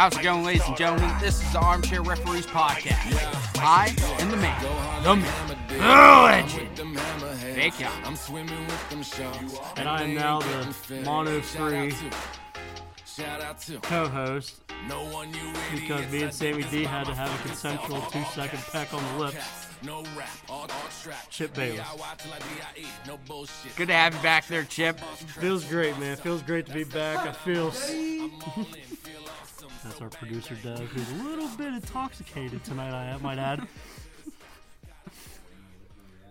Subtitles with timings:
[0.00, 1.14] How's it going, ladies and gentlemen?
[1.20, 3.58] This is the Armchair Referees Podcast.
[3.58, 8.16] I am the man, the myth, the legend, Big Young.
[9.76, 11.92] And I am now the mono free
[13.82, 14.62] co host
[15.70, 19.24] because me and Sammy D had to have a consensual two second peck on the
[19.24, 19.66] lips.
[21.28, 21.86] Chip Bayless.
[23.76, 24.98] Good to have you back there, Chip.
[24.98, 26.16] Feels great, man.
[26.16, 27.18] Feels great to be back.
[27.18, 27.70] I feel.
[29.90, 33.66] That's our producer, Doug, who's a little bit intoxicated tonight, I might add.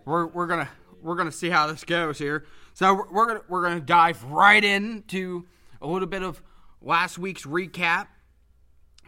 [0.05, 0.69] We're, we're gonna
[1.01, 2.45] we're gonna see how this goes here.
[2.73, 5.45] So we're, we're gonna we're gonna dive right into
[5.81, 6.41] a little bit of
[6.81, 8.07] last week's recap,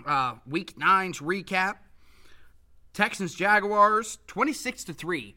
[0.05, 1.75] uh, week nine's recap.
[2.91, 5.33] Texans Jaguars 26 to 3.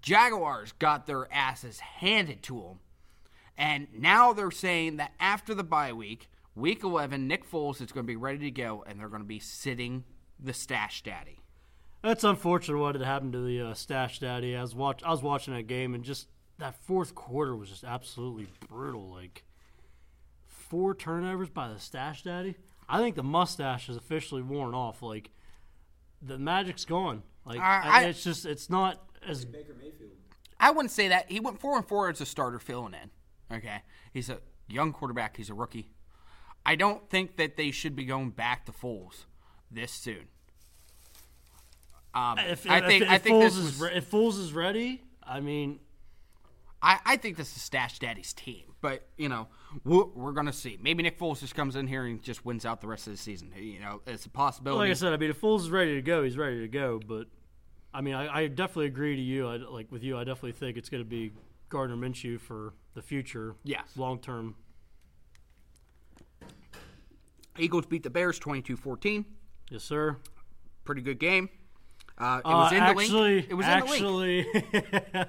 [0.00, 2.78] Jaguars got their asses handed to them.
[3.58, 8.04] And now they're saying that after the bye week, week 11, Nick Foles is going
[8.04, 10.04] to be ready to go and they're going to be sitting
[10.38, 11.40] the stash daddy.
[12.02, 14.56] That's unfortunate what had happened to the uh, stash daddy.
[14.56, 17.84] I was watch I was watching that game and just that fourth quarter was just
[17.84, 19.10] absolutely brutal.
[19.10, 19.44] Like
[20.46, 22.56] four turnovers by the stash daddy.
[22.88, 25.02] I think the mustache is officially worn off.
[25.02, 25.30] Like
[26.22, 27.22] the magic's gone.
[27.44, 30.10] Like I- I, I- it's just it's not as Baker Mayfield.
[30.60, 31.30] I wouldn't say that.
[31.30, 33.56] He went 4 and 4 as a starter filling in.
[33.56, 33.82] Okay.
[34.12, 35.90] He's a young quarterback, he's a rookie.
[36.68, 39.24] I don't think that they should be going back to Foles
[39.70, 40.28] this soon.
[42.12, 45.02] Um, if, I think if, I think Foles is re- if Foles is ready.
[45.22, 45.80] I mean,
[46.82, 49.48] I, I think this is Stash Daddy's team, but you know
[49.82, 50.78] we're, we're gonna see.
[50.78, 53.18] Maybe Nick Foles just comes in here and just wins out the rest of the
[53.18, 53.50] season.
[53.56, 54.88] You know, it's a possibility.
[54.88, 57.00] like I said, I mean, if Foles is ready to go, he's ready to go.
[57.06, 57.28] But
[57.94, 59.48] I mean, I, I definitely agree to you.
[59.48, 61.32] I, like with you, I definitely think it's going to be
[61.70, 63.54] Gardner Minshew for the future.
[63.64, 63.88] Yes.
[63.96, 64.54] long term.
[67.58, 69.24] Eagles beat the Bears 22-14.
[69.70, 70.16] Yes, sir.
[70.84, 71.50] Pretty good game.
[72.16, 73.46] Uh, it Uh, was in the actually, link.
[73.50, 74.46] It was in the link.
[74.56, 75.26] actually,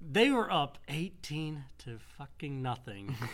[0.12, 3.14] they were up eighteen to fucking nothing.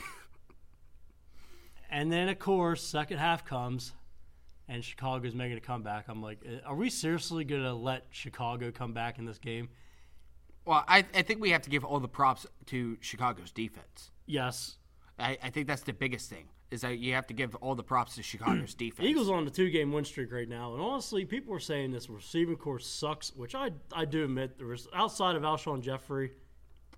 [1.91, 3.93] and then, of course, second half comes,
[4.69, 6.07] and Chicago's making a comeback.
[6.09, 9.69] I'm like, eh, are we seriously gonna let Chicago come back in this game?
[10.65, 14.11] Well, I, I think we have to give all the props to Chicago's defense.
[14.27, 14.77] Yes.
[15.19, 17.83] I, I think that's the biggest thing is that you have to give all the
[17.83, 19.09] props to Chicago's defense.
[19.09, 22.11] Eagles on the two game win streak right now, and honestly, people were saying this
[22.11, 26.33] receiving corps sucks, which I I do admit there was outside of Alshon Jeffery,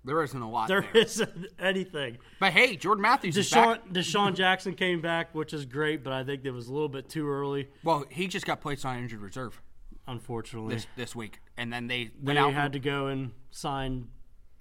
[0.05, 1.01] there isn't a lot there there.
[1.03, 2.17] isn't anything.
[2.39, 3.89] But hey, Jordan Matthews is DeSean back.
[3.89, 7.09] DeSean Jackson came back, which is great, but I think it was a little bit
[7.09, 9.61] too early, Well, he just got placed on injured reserve
[10.07, 10.75] unfortunately.
[10.75, 14.07] this this week, and then they they had to go and sign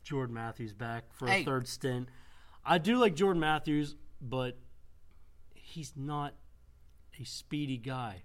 [0.02, 2.08] Jordan Matthews back for a third stint.
[2.64, 4.58] I do like Jordan Matthews, but
[5.68, 6.34] he's not
[7.20, 8.22] a speedy guy.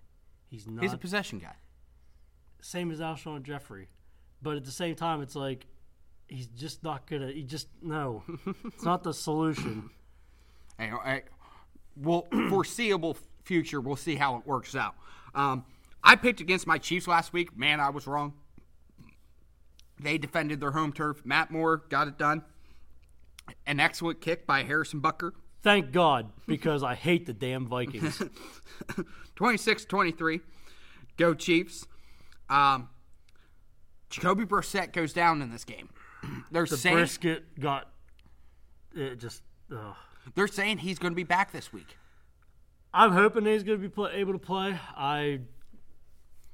[0.47, 1.55] He's not he's a possession guy.
[2.61, 3.89] same as Alshon Jeffery.
[4.41, 5.65] But at the same time, it's like
[6.27, 7.31] he's just not gonna.
[7.31, 8.23] He just no,
[8.65, 9.89] it's not the solution.
[10.79, 11.21] Hey, I,
[11.95, 14.95] well, foreseeable future, we'll see how it works out.
[15.35, 15.65] Um,
[16.03, 17.55] I picked against my Chiefs last week.
[17.55, 18.33] Man, I was wrong.
[19.99, 21.23] They defended their home turf.
[21.23, 22.41] Matt Moore got it done.
[23.67, 25.33] An excellent kick by Harrison Butker.
[25.63, 28.21] Thank God, because I hate the damn Vikings.
[29.35, 30.41] 26 23.
[31.17, 31.87] Go Chiefs.
[32.49, 32.89] Um,
[34.09, 35.89] Jacoby Brissett goes down in this game.
[36.51, 37.89] They're The saying brisket got
[38.93, 39.41] it just.
[39.71, 39.95] Ugh.
[40.35, 41.97] they're saying he's going to be back this week.
[42.93, 44.77] I'm hoping he's going to be play, able to play.
[44.95, 45.39] I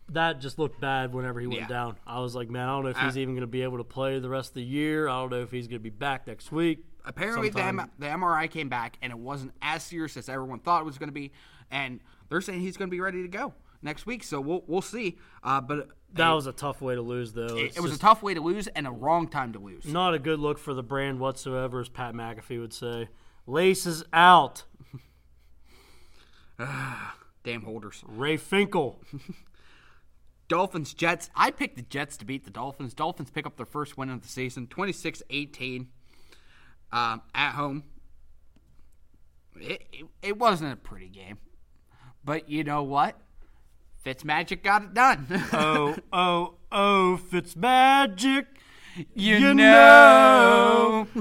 [0.10, 1.68] that just looked bad whenever he went Yeah.
[1.68, 1.98] down.
[2.08, 3.78] I was like, man, I don't know if he's Uh, even going to be able
[3.80, 5.08] to play the rest of the year.
[5.10, 6.86] I don't know if he's going to be back next week.
[7.06, 7.64] Apparently, the.
[7.64, 10.98] M- the MRI came back and it wasn't as serious as everyone thought it was
[10.98, 11.32] going to be.
[11.72, 12.00] And
[12.30, 14.24] they're saying he's going to be ready to go next week.
[14.24, 15.18] So we'll we'll see.
[15.44, 17.58] Uh, but that was a tough way to lose, though.
[17.58, 19.86] it, it was a tough way to lose and a wrong time to lose.
[19.86, 23.10] not a good look for the brand whatsoever, as Pat McAfee would say.
[23.46, 24.64] Laces out.
[27.44, 28.04] Damn holders.
[28.08, 29.02] Ray Finkel.
[30.48, 31.30] Dolphins Jets.
[31.36, 32.94] I picked the Jets to beat the Dolphins.
[32.96, 35.88] Dolphins pick up their first win of the season, 26-18
[36.92, 37.84] um, at home.
[39.60, 41.38] It, it, it wasn't a pretty game,
[42.24, 43.20] but you know what?
[44.06, 45.28] Fitzmagic got it done.
[45.54, 48.46] oh, oh, oh, Fitzmagic.
[49.14, 51.08] you, You know.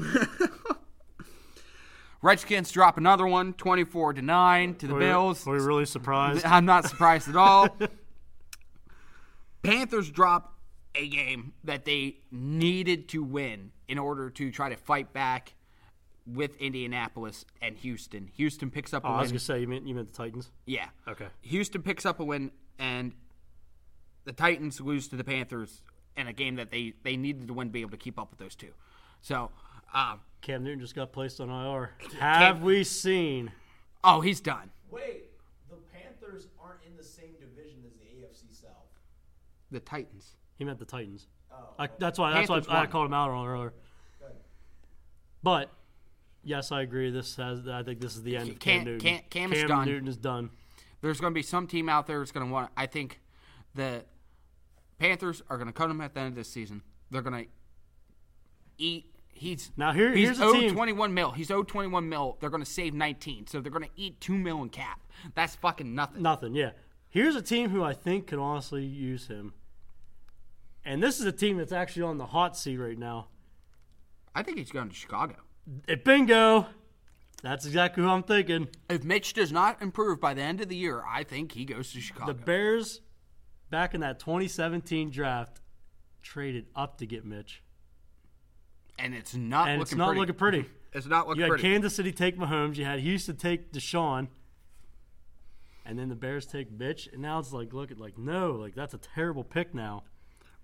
[2.21, 5.47] Redskins drop another one, 24 to 9 to the Were- Bills.
[5.47, 6.45] Were we really surprised?
[6.47, 7.69] I'm not surprised at all.
[9.63, 10.55] Panthers drop
[10.95, 15.55] a game that they needed to win in order to try to fight back
[16.35, 18.29] with Indianapolis and Houston.
[18.37, 19.17] Houston picks up a win.
[19.17, 20.51] I was gonna say you meant you meant the Titans.
[20.67, 20.89] yeah.
[21.07, 21.27] Okay.
[21.43, 23.13] Houston picks up a win, and
[24.25, 25.83] the Titans lose to the Panthers
[26.17, 28.31] in a game that they, they needed to win to be able to keep up
[28.31, 28.73] with those two.
[29.21, 29.51] So,
[29.95, 31.93] um, Cam Newton just got placed on IR.
[32.19, 33.53] Have we seen?
[34.05, 34.71] oh, he's done.
[34.91, 35.31] Wait,
[35.71, 38.71] the Panthers aren't in the same division as the AFC South.
[39.71, 40.33] The Titans.
[40.57, 41.29] He meant the Titans.
[41.53, 42.33] Oh, I, that's why.
[42.33, 43.73] That's why Panthers I called him out on earlier.
[45.43, 45.71] But
[46.49, 47.11] yes, I agree.
[47.11, 47.69] This has.
[47.69, 49.01] I think this is the end of Cam- Cam Newton.
[49.01, 49.87] Cam- Cam is done.
[49.87, 50.51] Newton is done.
[51.01, 52.71] There's going to be some team out there that's going to want.
[52.77, 53.21] I think
[53.75, 54.05] the
[54.99, 56.83] Panthers are going to cut him at the end of this season.
[57.11, 57.51] They're going to
[58.79, 59.15] eat.
[59.33, 61.31] He's Now, here- he's here's a owed team- 21 mil.
[61.31, 62.37] He's owed 21 mil.
[62.41, 65.01] They're going to save 19, so they're going to eat two mil in cap.
[65.37, 66.23] That's fucking nothing.
[66.23, 66.55] Nothing.
[66.57, 66.71] Yeah.
[67.09, 69.55] Here's a team who I think could honestly use him.
[70.85, 73.29] And this is a team that's actually on the hot seat right now.
[74.35, 75.37] I think he's going to Chicago.
[76.05, 76.67] Bingo.
[77.43, 78.69] That's exactly who I'm thinking.
[78.89, 81.93] If Mitch does not improve by the end of the year, I think he goes
[81.93, 82.33] to Chicago.
[82.33, 83.01] The Bears,
[83.71, 85.61] back in that 2017 draft,
[86.23, 87.63] traded up to get Mitch,
[88.99, 90.21] and it's not and looking it's not pretty.
[90.21, 90.65] looking pretty.
[90.91, 91.63] It's not looking You had pretty.
[91.65, 92.77] Kansas City take Mahomes.
[92.77, 94.29] You had Houston take Deshaun.
[95.85, 97.11] And then the Bears take Mitch.
[97.13, 100.05] And now it's like, look at, like, no, like, that's a terrible pick now.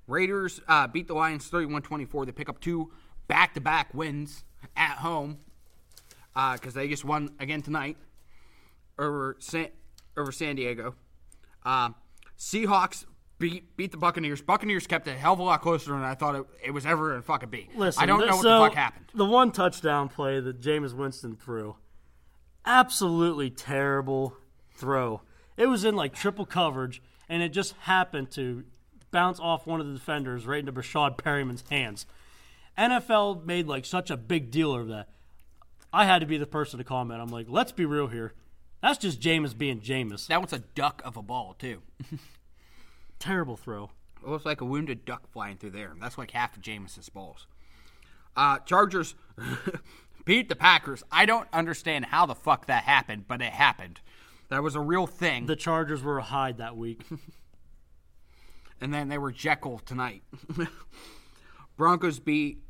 [0.09, 2.25] Raiders uh, beat the Lions 31-24.
[2.25, 2.91] They pick up two
[3.29, 4.45] back-to-back wins
[4.77, 5.39] at home
[6.35, 7.97] because they just won again tonight
[8.99, 9.69] over San,
[10.17, 10.95] over San Diego.
[11.65, 11.91] Uh,
[12.39, 13.05] Seahawks
[13.39, 14.43] beat beat the Buccaneers.
[14.43, 16.87] Buccaneers kept it a hell of a lot closer than I thought it, it was
[16.87, 17.69] ever going to fucking be.
[17.75, 19.07] Listen, I don't know what so the fuck happened.
[19.15, 21.77] The one touchdown play that Jameis Winston threw,
[22.65, 24.37] absolutely terrible
[24.75, 25.23] throw.
[25.57, 28.65] It was in like triple coverage, and it just happened to
[29.11, 32.07] bounce off one of the defenders right into Breshad Perriman's hands.
[32.77, 35.09] NFL made like such a big deal of that.
[35.93, 37.21] I had to be the person to comment.
[37.21, 38.35] I'm like, let's be real here.
[38.83, 40.27] That's just Jameis being Jameis.
[40.27, 41.83] That was a duck of a ball too.
[43.19, 43.91] Terrible throw.
[44.23, 45.95] It looks like a wounded duck flying through there.
[46.01, 47.47] That's like half of Jameis's balls.
[48.37, 49.15] Uh, Chargers
[50.25, 51.03] beat the Packers.
[51.13, 54.01] I don't understand how the fuck that happened, but it happened.
[54.49, 55.47] That was a real thing.
[55.47, 57.03] The Chargers were a Hyde that week.
[58.81, 60.23] and then they were Jekyll tonight.
[61.77, 62.64] Broncos beat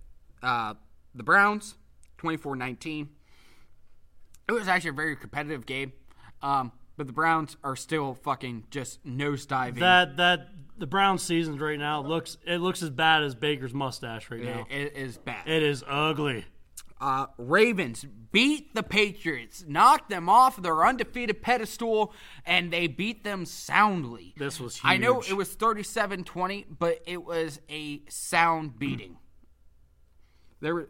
[0.44, 0.74] uh,
[1.14, 1.74] the Browns
[2.18, 3.08] 24 19.
[4.48, 5.92] It was actually a very competitive game,
[6.42, 9.80] um, but the Browns are still fucking just nosediving.
[9.80, 14.30] that that the Brown seasons right now looks it looks as bad as Baker's mustache
[14.30, 14.66] right now.
[14.70, 15.48] it, it is bad.
[15.48, 16.44] It is ugly.
[17.00, 22.12] uh, Ravens beat the Patriots, knocked them off their undefeated pedestal,
[22.44, 24.34] and they beat them soundly.
[24.36, 29.16] This was I know it was 37 20, but it was a sound beating.
[30.60, 30.88] There,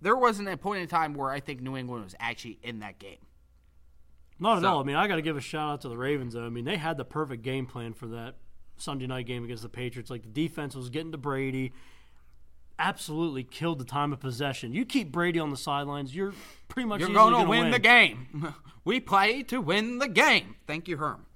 [0.00, 2.98] there wasn't a point in time where I think New England was actually in that
[2.98, 3.18] game.
[4.38, 4.80] Not at all.
[4.80, 6.34] I mean, I got to give a shout out to the Ravens.
[6.34, 6.44] Though.
[6.44, 8.34] I mean, they had the perfect game plan for that
[8.76, 10.10] Sunday night game against the Patriots.
[10.10, 11.72] Like the defense was getting to Brady,
[12.78, 14.72] absolutely killed the time of possession.
[14.74, 16.34] You keep Brady on the sidelines, you're
[16.68, 18.54] pretty much You're going to gonna win, the game.
[18.84, 20.56] we play to win the game.
[20.66, 21.26] Thank you, Herm.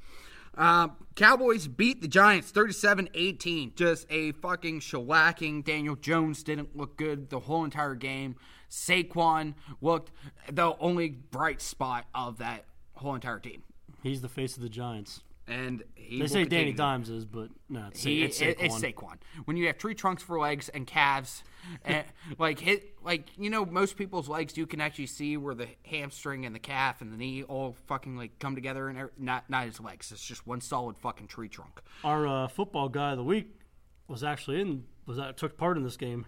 [0.56, 3.72] Uh, Cowboys beat the Giants 37 18.
[3.74, 5.64] Just a fucking shellacking.
[5.64, 8.36] Daniel Jones didn't look good the whole entire game.
[8.70, 10.12] Saquon looked
[10.50, 13.62] the only bright spot of that whole entire team.
[14.02, 15.22] He's the face of the Giants.
[15.48, 18.64] And he They say Danny Dimes is, but no, it's, He, it's it- Saquon.
[18.64, 19.16] it's Saquon.
[19.44, 21.44] When you have tree trunks for legs and calves,
[21.84, 22.04] and
[22.38, 26.46] like hit, like you know, most people's legs you can actually see where the hamstring
[26.46, 29.80] and the calf and the knee all fucking like come together, and not not his
[29.80, 30.10] legs.
[30.10, 31.80] It's just one solid fucking tree trunk.
[32.02, 33.60] Our uh, football guy of the week
[34.08, 36.26] was actually in was that took part in this game.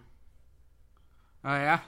[1.43, 1.79] Oh yeah,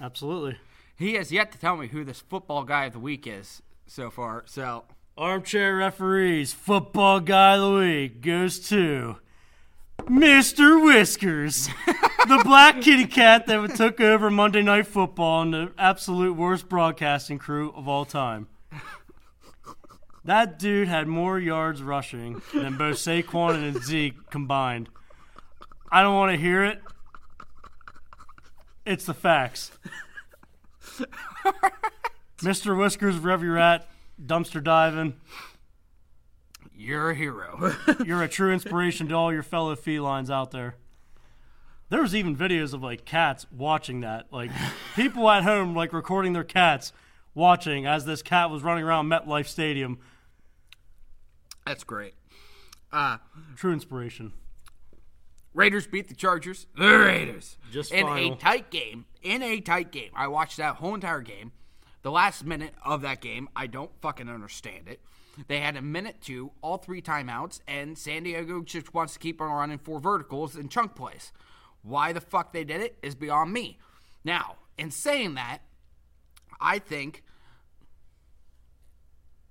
[0.00, 0.58] Absolutely.
[0.96, 4.10] he has yet to tell me who this football guy of the week is so
[4.10, 4.42] far.
[4.46, 4.84] So
[5.18, 9.16] Armchair referees, football guy of the week goes to
[10.02, 10.80] Mr.
[10.84, 11.68] Whiskers,
[12.28, 17.36] the black kitty cat that took over Monday Night Football and the absolute worst broadcasting
[17.36, 18.46] crew of all time.
[20.24, 24.88] That dude had more yards rushing than both Saquon and Zeke combined.
[25.90, 26.80] I don't want to hear it.
[28.86, 29.72] It's the facts.
[32.38, 32.78] Mr.
[32.78, 33.88] Whiskers, wherever you're at,
[34.24, 35.14] dumpster diving.
[36.74, 37.74] you're a hero.
[38.04, 40.76] You're a true inspiration to all your fellow felines out there.
[41.90, 44.50] There was even videos of like cats watching that, like
[44.96, 46.92] people at home like recording their cats
[47.34, 49.98] watching as this cat was running around MetLife Stadium.
[51.66, 52.14] That's great.
[52.92, 53.18] Uh,
[53.56, 54.32] True inspiration.
[55.54, 56.66] Raiders beat the Chargers.
[56.76, 57.56] The Raiders.
[57.72, 58.34] Just in final.
[58.34, 59.06] a tight game.
[59.22, 60.10] In a tight game.
[60.14, 61.52] I watched that whole entire game.
[62.02, 65.00] The last minute of that game, I don't fucking understand it.
[65.46, 69.40] They had a minute to all three timeouts, and San Diego just wants to keep
[69.40, 71.32] on running four verticals and chunk plays.
[71.82, 73.78] Why the fuck they did it is beyond me.
[74.24, 75.58] Now, in saying that,
[76.60, 77.22] I think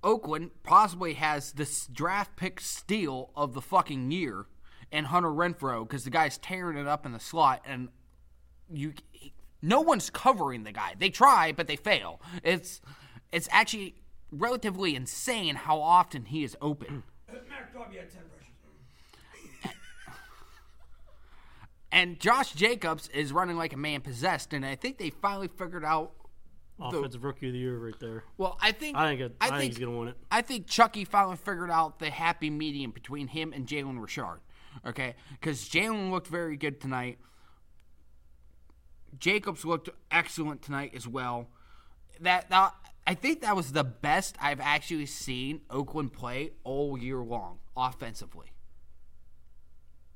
[0.02, 4.46] Oakland possibly has this draft pick steal of the fucking year
[4.92, 7.88] and Hunter Renfrow because the guy's tearing it up in the slot and
[8.70, 8.92] you
[9.62, 10.94] no one's covering the guy.
[10.98, 12.20] They try but they fail.
[12.42, 12.80] It's
[13.32, 13.96] it's actually
[14.30, 17.02] relatively insane how often he is open.
[17.48, 18.22] Mac Darby had 10
[19.62, 19.74] pressures.
[21.90, 25.84] And Josh Jacobs is running like a man possessed and I think they finally figured
[25.84, 26.12] out
[26.80, 28.22] Offensive rookie of the year right there.
[28.36, 30.16] well, I think I think it, I, think, he's gonna win it.
[30.30, 34.40] I think Chucky finally figured out the happy medium between him and Jalen Richard.
[34.86, 37.18] Okay, because Jalen looked very good tonight.
[39.18, 41.48] Jacobs looked excellent tonight as well.
[42.20, 42.74] That, that
[43.06, 48.52] I think that was the best I've actually seen Oakland play all year long offensively.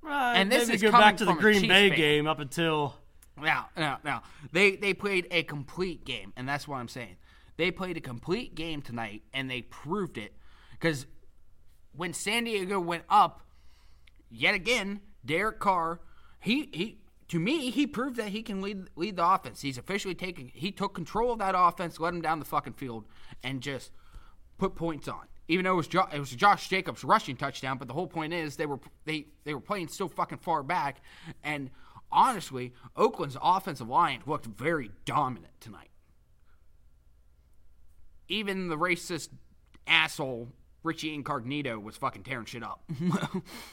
[0.03, 1.97] Right, And this maybe is go coming back to the Green Bay fan.
[1.97, 2.97] game up until
[3.41, 7.17] Now, now, now, they they played a complete game, and that's what I'm saying.
[7.57, 10.33] They played a complete game tonight, and they proved it.
[10.73, 11.07] Because
[11.95, 13.43] when San Diego went up,
[14.29, 16.01] yet again, Derek Carr,
[16.41, 16.99] he he
[17.33, 19.63] to me, he proved that he can lead lead the offense.
[19.63, 23.07] He's officially taking he took control of that offense, led him down the fucking field,
[23.43, 23.91] and just
[24.59, 25.23] put points on.
[25.49, 28.35] Even though it was jo- it was Josh Jacobs rushing touchdown, but the whole point
[28.35, 31.01] is they were they they were playing so fucking far back,
[31.43, 31.71] and
[32.11, 35.89] honestly, Oakland's offensive line looked very dominant tonight.
[38.29, 39.31] Even the racist
[39.87, 42.85] asshole Richie Incognito was fucking tearing shit up.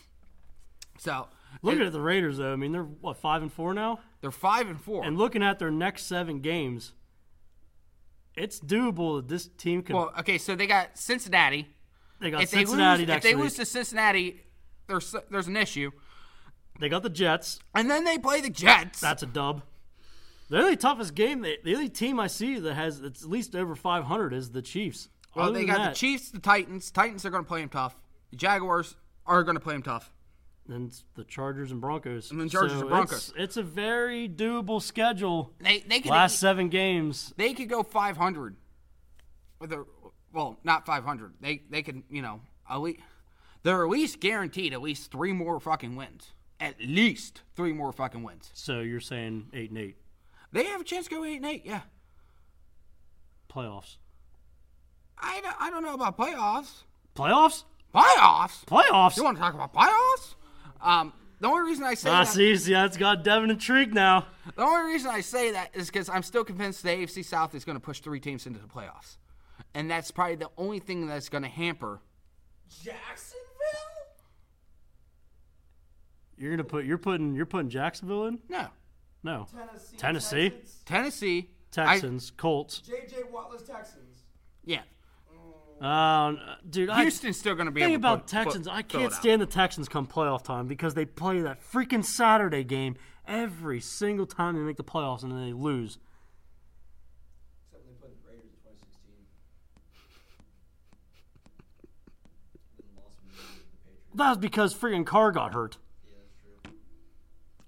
[0.98, 1.28] so
[1.62, 2.54] looking at the Raiders though.
[2.54, 5.04] I mean, they're what five and four now, they're five and four.
[5.04, 6.94] and looking at their next seven games,
[8.36, 9.96] it's doable that this team can.
[9.96, 11.68] well, okay, so they got Cincinnati.
[12.20, 13.44] they got If they Cincinnati lose, if they week.
[13.44, 14.42] lose to Cincinnati,
[14.88, 15.92] there's there's an issue.
[16.80, 17.60] they got the Jets.
[17.76, 19.00] And then they play the Jets.
[19.02, 19.64] That's a dub.
[20.50, 23.76] The only toughest game, the the only team I see that has at least over
[23.76, 25.10] 500 is the Chiefs.
[25.36, 26.90] well, Other they got that, the Chiefs, the Titans.
[26.92, 27.98] Titans are going to play them tough.
[28.32, 30.12] The Jaguars are going to play them tough.
[30.70, 32.32] It's the Chargers and Broncos.
[32.32, 33.30] And then Chargers So and Broncos.
[33.30, 35.52] It's, it's a very doable schedule.
[35.60, 37.34] They they could Last seven games.
[37.38, 38.56] they could go 500
[39.60, 39.86] with a
[40.32, 41.34] well, not 500.
[41.42, 43.00] They they could you know at least
[43.64, 46.32] they're at least guaranteed at least three more fucking wins.
[46.60, 48.52] At least three more fucking wins.
[48.54, 49.96] So you're saying eight and eight
[50.52, 51.66] They have a chance to go eight and eight.
[51.66, 51.82] Yeah.
[53.54, 53.98] playoffs.
[55.18, 56.84] I don't, I don't know about playoffs.
[57.16, 57.64] Playoffs?
[57.94, 58.64] Playoffs.
[58.66, 59.18] Playoffs?
[59.18, 60.36] You want to talk about playoffs?
[60.82, 64.28] Um, the only reason I say Ah, that, see, see, that's got Devin intrigued now.
[64.56, 67.64] the only reason I say that is because I'm still convinced the AFC South is
[67.66, 69.18] going to push three teams into the playoffs,
[69.74, 72.02] and that's probably the only thing that's going to hamper.
[72.84, 73.40] Jacksonville?
[76.38, 78.40] You're gonna put you're putting you're putting Jacksonville in?
[78.48, 78.68] No,
[79.24, 79.48] No.
[79.98, 79.98] Tennessee.
[79.98, 80.50] Tennessee?
[80.86, 81.50] Texans.
[81.72, 82.80] Tennessee, I- Colts.
[82.80, 83.16] J.J.
[83.32, 84.24] Wattles, Texans.
[84.64, 84.82] yeah,
[85.82, 86.36] Uh,
[86.70, 89.14] dude, I, Houston's still going to be thing able about put- Texans, put- I can't
[89.14, 92.96] stand the Texans come playoff time because they play that freaking Saturday game
[93.28, 95.98] every single time they make the playoffs and then they lose.
[97.72, 99.14] Except when they played the Raiders in 2016.
[102.78, 104.16] Then lost when they beat the Patriots.
[104.16, 105.78] That was because freaking Carr got hurt.
[106.04, 106.74] Yeah, that's true.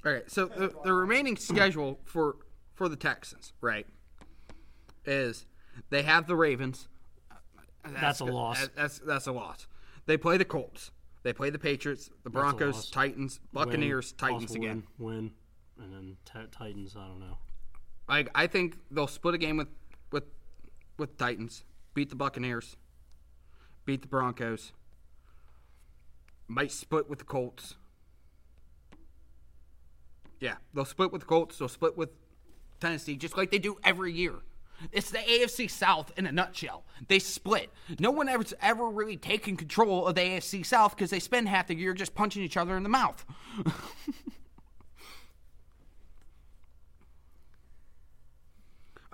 [0.05, 2.35] All right, so the, the remaining schedule for
[2.73, 3.85] for the Texans, right,
[5.05, 5.45] is
[5.89, 6.87] they have the Ravens.
[7.83, 8.69] That's a loss.
[8.75, 9.67] That's that's a loss.
[10.05, 10.91] They play the Colts.
[11.23, 12.89] They play the Patriots, the Broncos.
[12.89, 14.83] Titans, Buccaneers, Win, Titans also again.
[14.97, 15.31] Win,
[15.77, 16.95] win, and then t- Titans.
[16.97, 17.37] I don't know.
[18.09, 19.67] I I think they'll split a game with
[20.11, 20.23] with
[20.97, 22.75] with Titans, beat the Buccaneers,
[23.85, 24.73] beat the Broncos.
[26.47, 27.75] Might split with the Colts.
[30.39, 31.57] Yeah, they'll split with the Colts.
[31.59, 32.09] They'll split with
[32.79, 34.39] Tennessee, just like they do every year.
[34.91, 36.83] It's the AFC South in a nutshell.
[37.07, 37.69] They split.
[37.99, 41.67] No one ever's ever really taken control of the AFC South because they spend half
[41.67, 43.25] the year just punching each other in the mouth.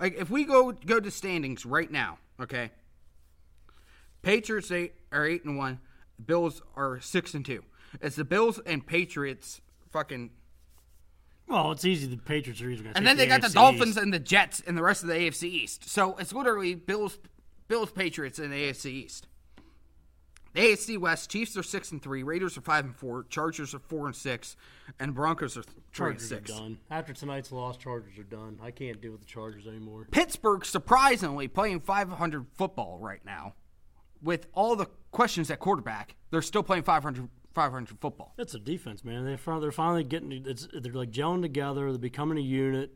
[0.00, 2.70] like if we go go to standings right now, okay?
[4.22, 5.80] Patriots eight are eight and one.
[6.24, 7.62] Bills are six and two.
[8.00, 9.60] It's the Bills and Patriots
[9.90, 10.30] fucking
[11.48, 12.06] Well, it's easy.
[12.06, 12.84] The Patriots are easy.
[12.94, 15.44] and then they got the Dolphins and the Jets and the rest of the AFC
[15.44, 15.88] East.
[15.88, 17.18] So it's literally Bills,
[17.68, 19.26] Bills, Patriots in the AFC East.
[20.54, 23.78] The AFC West, Chiefs are six and three, Raiders are five and four, Chargers are
[23.78, 24.56] four and six,
[24.98, 26.50] and Broncos are th- three and six.
[26.50, 26.78] are done.
[26.90, 28.58] After tonight's loss, Chargers are done.
[28.62, 30.06] I can't deal with the Chargers anymore.
[30.10, 33.54] Pittsburgh surprisingly playing 500 football right now.
[34.22, 38.34] With all the questions at quarterback, they're still playing 500, 500 football.
[38.38, 39.24] It's a defense, man.
[39.24, 40.32] They they're finally getting.
[40.46, 41.90] It's they're like gelling together.
[41.90, 42.94] They're becoming a unit.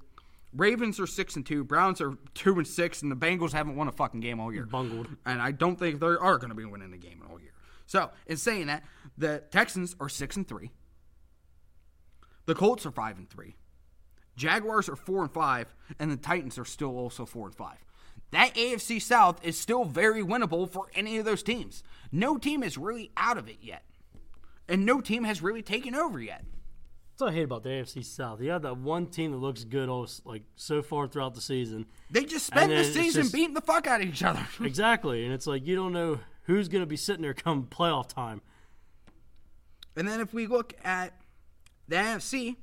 [0.55, 3.89] Ravens are six and two, Browns are two and six, and the Bengals haven't won
[3.89, 4.67] a fucking game all year.
[4.67, 5.09] Bungled.
[5.25, 7.53] And I don't think they are going to be winning a game all year.
[7.87, 8.85] So, in saying that,
[9.17, 10.71] the Texans are six and three.
[12.47, 13.57] The Colts are five and three.
[14.37, 17.79] Jaguars are four and five, and the Titans are still also four and five.
[18.31, 21.83] That AFC South is still very winnable for any of those teams.
[22.11, 23.85] No team is really out of it yet,
[24.73, 26.45] and no team has really taken over yet.
[27.13, 28.41] That's what I hate about the AFC South.
[28.41, 31.85] You have that one team that looks good, all, like so far throughout the season.
[32.11, 34.45] They just spent the season just- beating the fuck out of each other.
[34.65, 38.09] Exactly, and it's like you don't know who's going to be sitting there come playoff
[38.09, 38.41] time.
[39.95, 41.13] And then if we look at
[41.87, 42.57] the NFC,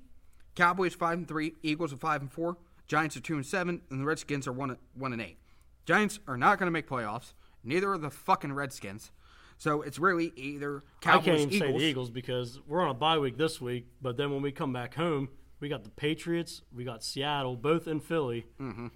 [0.56, 4.02] Cowboys five and three, Eagles are five and four, Giants are two and seven, and
[4.02, 5.38] the Redskins are one one and eight.
[5.86, 7.34] Giants are not going to make playoffs.
[7.64, 9.12] Neither are the fucking Redskins.
[9.60, 11.70] So it's really either Cowboys, I can't even Eagles.
[11.70, 13.88] say the Eagles because we're on a bye week this week.
[14.02, 15.28] But then when we come back home,
[15.60, 18.48] we got the Patriots, we got Seattle, both in Philly.
[18.60, 18.88] Mm-hmm.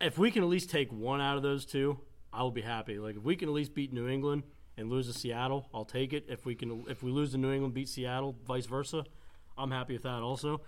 [0.00, 2.00] If we can at least take one out of those two,
[2.32, 2.98] I will be happy.
[2.98, 4.42] Like if we can at least beat New England
[4.76, 6.26] and lose to Seattle, I'll take it.
[6.28, 9.04] If we can, if we lose to New England, beat Seattle, vice versa,
[9.56, 10.62] I'm happy with that also.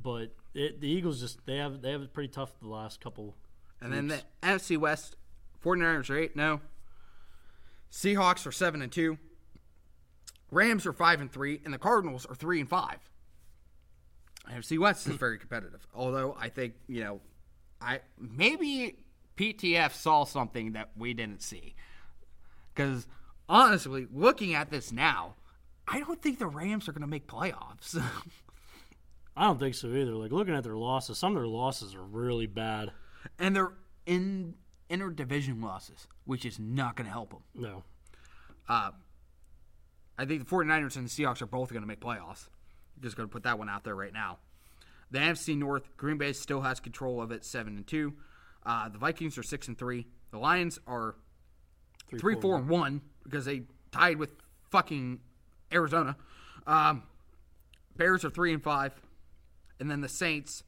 [0.00, 3.34] But it, the Eagles just they have they have it pretty tough the last couple.
[3.80, 5.16] And then the NFC West,
[5.64, 6.60] 49ers are 8 no.
[7.92, 9.18] Seahawks are 7 and 2.
[10.50, 12.98] Rams are 5 and 3 and the Cardinals are 3 and 5.
[14.50, 15.86] NFC West is very competitive.
[15.94, 17.20] Although I think, you know,
[17.80, 18.96] I maybe
[19.36, 21.74] PTF saw something that we didn't see.
[22.74, 23.06] Cuz
[23.48, 25.36] honestly, looking at this now,
[25.86, 28.02] I don't think the Rams are going to make playoffs.
[29.36, 30.14] I don't think so either.
[30.14, 32.92] Like looking at their losses, some of their losses are really bad.
[33.38, 33.74] and they're
[34.06, 34.54] in
[34.92, 37.42] interdivision losses, which is not going to help them.
[37.54, 37.82] No,
[40.18, 42.48] I think the 49ers and the Seahawks are both going to make playoffs.
[43.00, 44.38] Just going to put that one out there right now.
[45.10, 48.14] The NFC North, Green Bay still has control of it, seven and two.
[48.64, 50.06] Uh, the Vikings are six and three.
[50.30, 51.16] The Lions are
[52.18, 54.30] three, four, and one because they tied with
[54.70, 55.20] fucking
[55.72, 56.16] Arizona.
[56.66, 57.02] Um,
[57.96, 58.92] Bears are three and five,
[59.80, 60.62] and then the Saints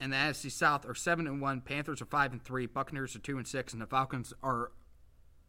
[0.00, 1.60] and the NFC South are seven and one.
[1.60, 2.66] Panthers are five and three.
[2.66, 4.72] Buccaneers are two and six, and the Falcons are,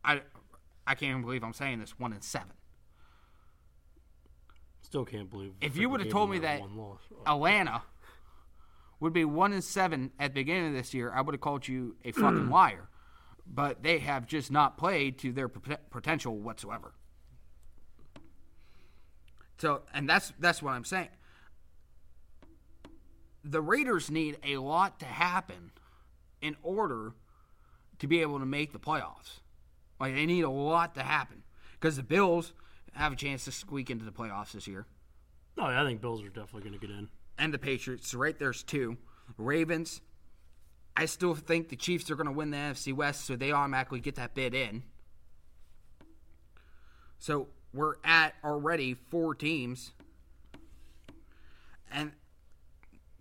[0.04, 0.22] I,
[0.86, 2.52] I can't even believe I'm saying this, one and seven.
[4.82, 5.54] Still can't believe.
[5.62, 7.00] If you would have told me that loss.
[7.26, 7.36] Oh.
[7.36, 7.84] Atlanta
[9.00, 11.68] would be one and seven at the beginning of this year, I would have called
[11.68, 12.90] you a fucking liar.
[13.48, 16.94] But they have just not played to their potential whatsoever.
[19.58, 21.10] So, and that's that's what I'm saying.
[23.44, 25.72] The Raiders need a lot to happen
[26.42, 27.14] in order
[28.00, 29.40] to be able to make the playoffs.
[30.00, 31.44] Like they need a lot to happen
[31.80, 32.54] because the Bills
[32.94, 34.86] have a chance to squeak into the playoffs this year
[35.58, 37.08] oh, No, I think Bills are definitely going to get in.
[37.38, 38.14] and the Patriots.
[38.14, 38.98] Right there's two.
[39.38, 40.02] Ravens.
[40.96, 44.02] I still think the Chiefs are going to win the NFC West, so they automatically
[44.02, 44.84] get that bid in.
[47.18, 49.94] So we're at already four teams,
[51.92, 52.12] and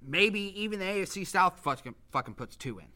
[0.03, 2.87] maybe even the AFC South fucking fucking puts two in.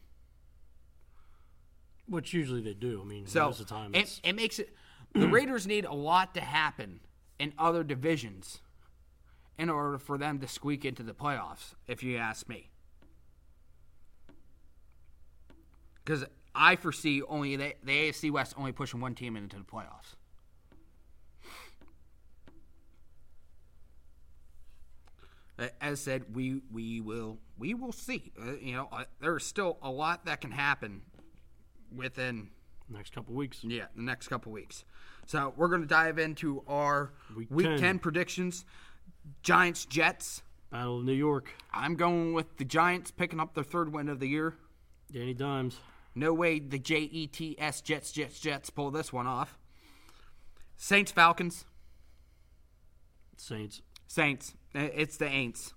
[2.07, 3.01] Which usually they do.
[3.01, 4.75] I mean, So most of the time it, it makes it.
[5.13, 6.99] The Raiders need a lot to happen
[7.39, 8.59] in other divisions
[9.57, 12.69] in order for them to squeak into the playoffs, if you ask me.
[16.03, 20.15] Because I foresee only the, the AFC West only pushing one team into the playoffs.
[25.79, 28.33] As said, we we will we will see.
[28.39, 31.01] Uh, you know, uh, there's still a lot that can happen
[31.95, 32.49] within
[32.89, 33.63] next couple weeks.
[33.63, 34.83] yeah, the next couple weeks.
[35.25, 37.79] So we're going to dive into our Week week, 10.
[37.79, 37.99] 10.
[37.99, 38.65] predictions.
[39.41, 40.43] Giants, Jets.
[40.71, 41.49] Battle of New York.
[41.73, 44.55] I'm going with the Giants picking up their third win of the year.
[45.11, 45.79] Danny Dimes.
[46.13, 49.57] No way the J E T S Jets, Jets, Jets pull this one off.
[50.77, 51.65] Saints, Falcons.
[53.37, 53.81] Saints.
[54.15, 54.53] Saints.
[54.73, 55.73] It's the Aints.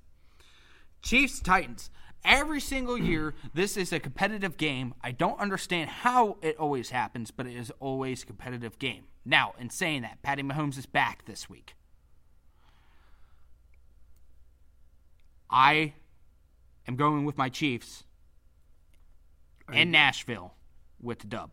[1.03, 1.90] Chiefs, Titans.
[2.24, 4.94] Every single year, this is a competitive game.
[5.03, 9.05] I don't understand how it always happens, but it is always a competitive game.
[9.24, 11.74] Now, in saying that, Patty Mahomes is back this week.
[15.51, 15.94] I
[16.87, 18.05] am going with my Chiefs
[19.72, 20.55] in Nashville
[21.03, 21.51] with the dub.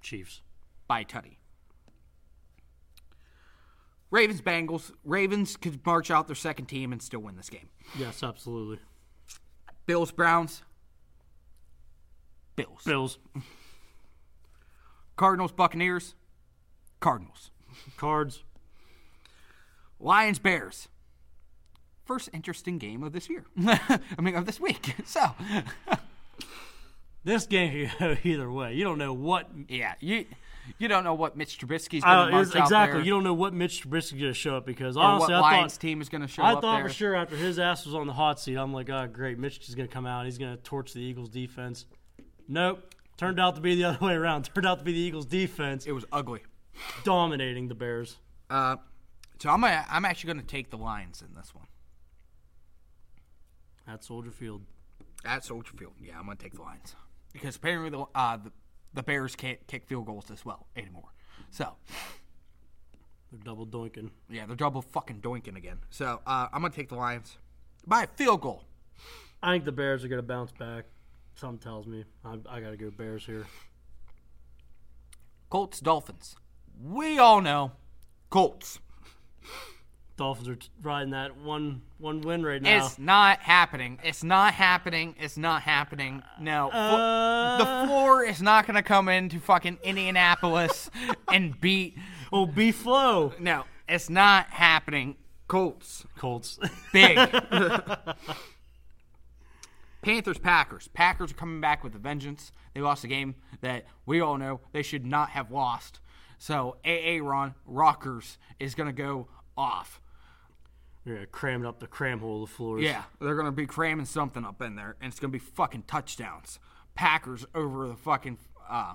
[0.00, 0.42] Chiefs.
[0.86, 1.38] by tutty.
[4.12, 4.92] Ravens Bengals.
[5.04, 7.68] Ravens could march out their second team and still win this game.
[7.98, 8.78] Yes, absolutely.
[9.86, 10.62] Bills Browns.
[12.54, 12.82] Bills.
[12.84, 13.18] Bills,
[15.16, 16.14] Cardinals Buccaneers.
[17.00, 17.50] Cardinals.
[17.96, 18.44] Cards.
[19.98, 20.88] Lions Bears.
[22.04, 23.46] First interesting game of this year.
[23.66, 24.94] I mean of this week.
[25.06, 25.20] So
[27.24, 28.74] This game could go either way.
[28.74, 29.48] You don't know what.
[29.68, 30.26] yeah, you
[30.78, 33.02] you don't know what Mitch Trubisky's going to march exactly.
[33.04, 35.80] You don't know what Mitch Trubisky's going to show up because honestly, I Lions thought
[35.80, 36.88] team is going to show I up I thought there.
[36.88, 39.68] for sure after his ass was on the hot seat, I'm like, oh great, Mitch
[39.68, 40.24] is going to come out.
[40.24, 41.86] He's going to torch the Eagles defense.
[42.48, 42.94] Nope.
[43.16, 44.48] Turned out to be the other way around.
[44.54, 46.40] Turned out to be the Eagles defense It was ugly.
[47.04, 48.16] dominating the Bears.
[48.48, 48.76] Uh,
[49.40, 51.66] so I'm gonna, I'm actually going to take the Lions in this one
[53.86, 54.62] At Soldier Field.
[55.24, 55.92] at Soldier Field.
[56.00, 56.94] Yeah, I'm going to take the Lions
[57.32, 58.52] because apparently the, uh, the
[58.94, 61.08] the Bears can't kick field goals as well anymore.
[61.50, 61.72] So
[63.30, 64.10] They're double doinking.
[64.28, 65.78] yeah, they're double fucking doinking again.
[65.90, 67.38] So uh, I'm going to take the Lions
[67.86, 68.64] by a field goal.
[69.42, 70.84] I think the Bears are going to bounce back.
[71.34, 73.46] Something tells me I, I got to go Bears here.
[75.48, 76.36] Colts Dolphins.
[76.82, 77.72] We all know
[78.30, 78.78] Colts.
[80.16, 82.84] Dolphins are riding that one one win right now.
[82.84, 83.98] It's not happening.
[84.04, 85.14] It's not happening.
[85.18, 86.22] It's not happening.
[86.38, 86.68] No.
[86.70, 90.90] Uh, the floor is not going to come into fucking Indianapolis
[91.32, 91.96] and beat.
[92.32, 93.32] oh, B Flow.
[93.38, 95.16] No, it's not happening.
[95.48, 96.04] Colts.
[96.16, 96.58] Colts.
[96.92, 97.18] Big.
[100.02, 100.88] Panthers, Packers.
[100.88, 102.52] Packers are coming back with a vengeance.
[102.74, 106.00] They lost a game that we all know they should not have lost.
[106.38, 110.00] So Aaron Rodgers is going to go off.
[111.04, 112.82] Yeah, cramming up the cram hole of the floors.
[112.82, 115.44] Yeah, they're going to be cramming something up in there, and it's going to be
[115.44, 116.58] fucking touchdowns.
[116.94, 118.38] Packers over the fucking.
[118.68, 118.94] Uh,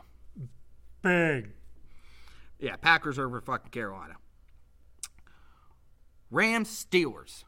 [1.01, 1.51] Big.
[2.59, 4.15] yeah, Packers over fucking Carolina.
[6.31, 7.43] Rams, Steelers.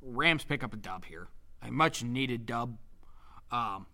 [0.00, 1.28] Rams pick up a dub here.
[1.62, 2.78] A much needed dub.
[3.50, 3.86] Um,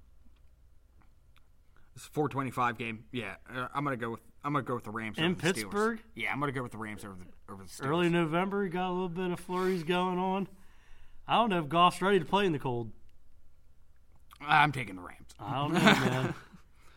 [1.95, 3.05] it's a 425 game.
[3.13, 5.41] Yeah, uh, I'm gonna go with I'm gonna go with the Rams In over the
[5.41, 5.55] Steelers.
[5.55, 6.01] Pittsburgh?
[6.15, 7.34] Yeah, I'm gonna go with the Rams over the over the Steelers.
[7.83, 10.49] Early November, you got a little bit of flurries going on.
[11.27, 12.91] I don't know if Goff's ready to play in the cold.
[14.41, 15.35] I'm taking the Rams.
[15.39, 16.35] I don't know, man.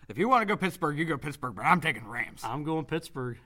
[0.10, 2.42] If you want to go Pittsburgh, you go Pittsburgh, but I'm taking the Rams.
[2.42, 3.38] I'm going Pittsburgh.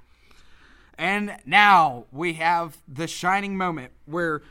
[0.95, 4.43] And now we have the shining moment where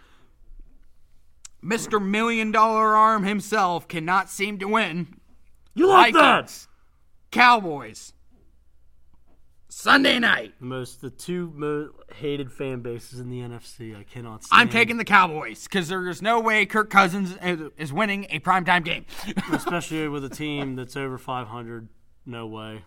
[1.62, 2.04] Mr.
[2.04, 5.20] Million Dollar Arm himself cannot seem to win.
[5.74, 6.66] You like Vikings,
[7.30, 8.12] Cowboys.
[9.70, 10.54] Sunday night.
[10.60, 13.96] The most, the two most hated fan bases in the NFC.
[13.98, 14.60] I cannot stand.
[14.60, 18.40] I'm taking the Cowboys because there is no way Kirk Cousins is- is winning a
[18.40, 19.06] primetime game.
[19.52, 21.88] especially with a team that's over 500.
[22.26, 22.84] No way.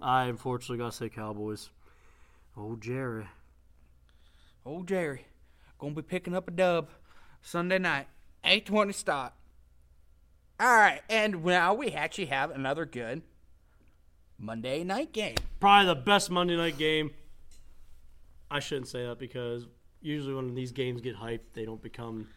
[0.00, 1.70] I unfortunately got to say Cowboys.
[2.56, 3.26] Old Jerry.
[4.64, 5.26] Old Jerry
[5.78, 6.88] gonna be picking up a dub
[7.42, 8.08] Sunday night,
[8.44, 9.32] eight twenty start.
[10.58, 13.22] All right, and now we actually have another good
[14.38, 15.36] Monday night game.
[15.60, 17.10] Probably the best Monday night game.
[18.50, 19.66] I shouldn't say that because
[20.00, 22.28] usually when these games get hyped, they don't become.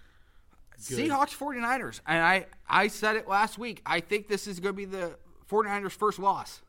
[0.88, 1.10] Good.
[1.10, 2.00] Seahawks 49ers.
[2.08, 3.82] And I, I said it last week.
[3.86, 5.18] I think this is going to be the
[5.50, 6.62] 49ers' first loss.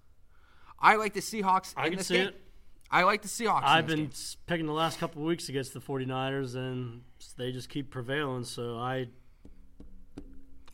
[0.80, 2.28] I like the Seahawks I in can this see game.
[2.28, 2.40] it.
[2.90, 3.62] I like the Seahawks.
[3.62, 4.12] I've in been game.
[4.46, 7.02] picking the last couple of weeks against the 49ers, and
[7.36, 8.42] they just keep prevailing.
[8.42, 9.06] So I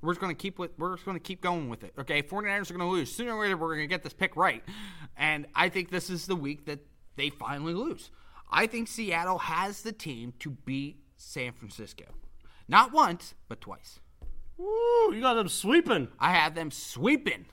[0.07, 0.71] We're just going to keep with.
[0.79, 1.93] We're just going to keep going with it.
[1.99, 3.57] Okay, 49ers are going to lose sooner or later.
[3.57, 4.63] We're going to get this pick right,
[5.17, 6.79] and I think this is the week that
[7.17, 8.11] they finally lose.
[8.49, 12.05] I think Seattle has the team to beat San Francisco,
[12.69, 13.99] not once but twice.
[14.57, 16.07] Woo, you got them sweeping.
[16.21, 17.47] I have them sweeping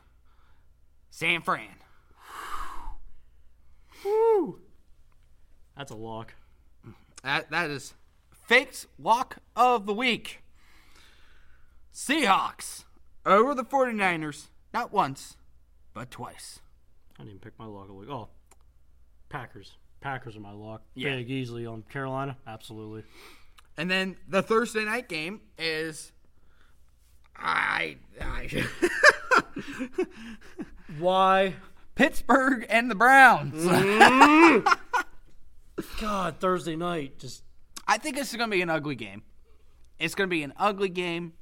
[1.10, 1.76] San Fran.
[4.06, 4.60] Woo.
[5.76, 6.36] That's a lock.
[7.24, 7.96] That that is
[8.48, 10.43] fakes lock of the week.
[11.94, 12.86] Seahawks
[13.26, 15.38] over the 49ers, not once,
[15.94, 16.60] but twice.
[17.16, 17.90] I didn't even pick my lock.
[17.90, 18.30] Oh,
[19.30, 19.78] Packers.
[20.02, 20.82] Packers are my lock.
[20.96, 21.16] Yeah.
[21.16, 22.38] Big easily on Carolina.
[22.48, 23.04] Absolutely.
[23.78, 26.12] And then the Thursday night game is
[27.36, 28.48] I, I
[31.00, 31.56] Why?
[31.96, 33.66] Pittsburgh and the Browns.
[36.02, 37.20] God, Thursday night.
[37.20, 37.44] Just
[37.88, 39.24] I think this is going to be an ugly game.
[40.00, 41.34] It's going to be an ugly game,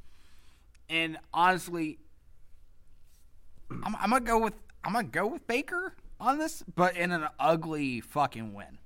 [0.92, 1.98] and honestly,
[3.72, 7.28] I'm, I'm gonna go with I'm gonna go with Baker on this, but in an
[7.40, 8.78] ugly fucking win.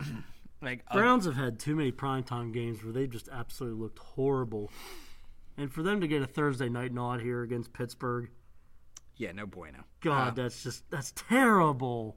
[0.62, 1.02] like ugly.
[1.02, 4.70] Browns have had too many primetime games where they just absolutely looked horrible.
[5.56, 8.28] And for them to get a Thursday night nod here against Pittsburgh,
[9.16, 9.84] Yeah, no bueno.
[10.00, 12.16] God, Uh, that's just that's terrible.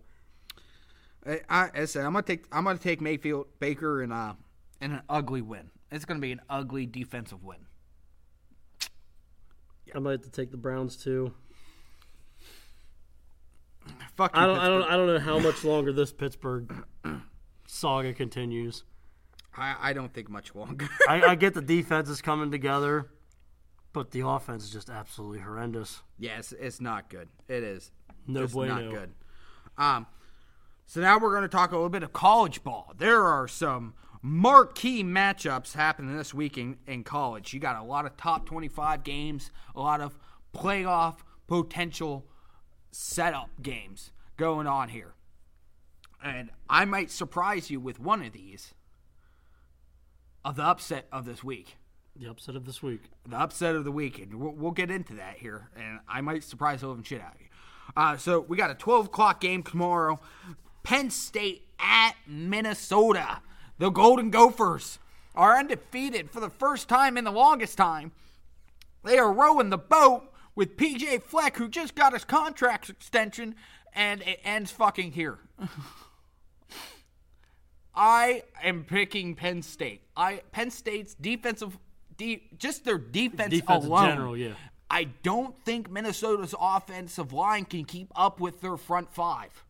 [1.26, 4.36] I, I, I said I'm gonna take I'm gonna take Mayfield Baker in uh
[4.82, 5.70] in an ugly win.
[5.92, 7.67] It's gonna be an ugly defensive win.
[9.96, 11.34] I might have to take the Browns too.
[14.16, 14.94] Fuck you, I don't, I don't, Pittsburgh.
[14.94, 16.74] I don't know how much longer this Pittsburgh
[17.68, 18.84] saga continues.
[19.56, 20.88] I, I don't think much longer.
[21.08, 23.10] I, I get the defense is coming together,
[23.94, 26.02] but the offense is just absolutely horrendous.
[26.20, 27.30] yeah, it's, it's not good.
[27.48, 27.92] It is.
[28.28, 28.76] No it's bueno.
[28.76, 29.14] not good.
[29.78, 30.08] Um,
[30.86, 32.94] so now we're going to talk a little bit of college ball.
[32.98, 37.54] There are some marquee matchups happening this week in, in college.
[37.54, 40.18] You got a lot of top 25 games, a lot of
[40.56, 42.26] playoff potential
[42.92, 45.14] setup games going on here.
[46.24, 48.74] And I might surprise you with one of these
[50.44, 51.76] of the upset of this week
[52.16, 53.04] The upset of this week.
[53.28, 54.34] the upset of the weekend.
[54.34, 57.42] We'll, we'll get into that here, and I might surprise the living shit out of
[57.42, 57.48] you.
[57.96, 60.20] Uh, so we got a 12 o'clock game tomorrow.
[60.84, 63.42] Penn State at Minnesota.
[63.78, 65.00] The Golden Gophers
[65.36, 68.12] are undefeated for the first time in the longest time.
[69.04, 73.56] They are rowing the boat with PJ Fleck, who just got his contract extension,
[73.94, 75.38] and it ends fucking here.
[77.96, 80.02] I am picking Penn State.
[80.16, 81.78] I Penn State's defensive,
[82.18, 84.10] de, just their defense, Defense in alone.
[84.10, 84.54] general, yeah.
[84.90, 89.64] I don't think Minnesota's offensive line can keep up with their front five.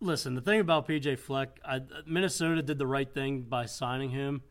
[0.00, 4.42] Listen, the thing about PJ Fleck, I, Minnesota did the right thing by signing him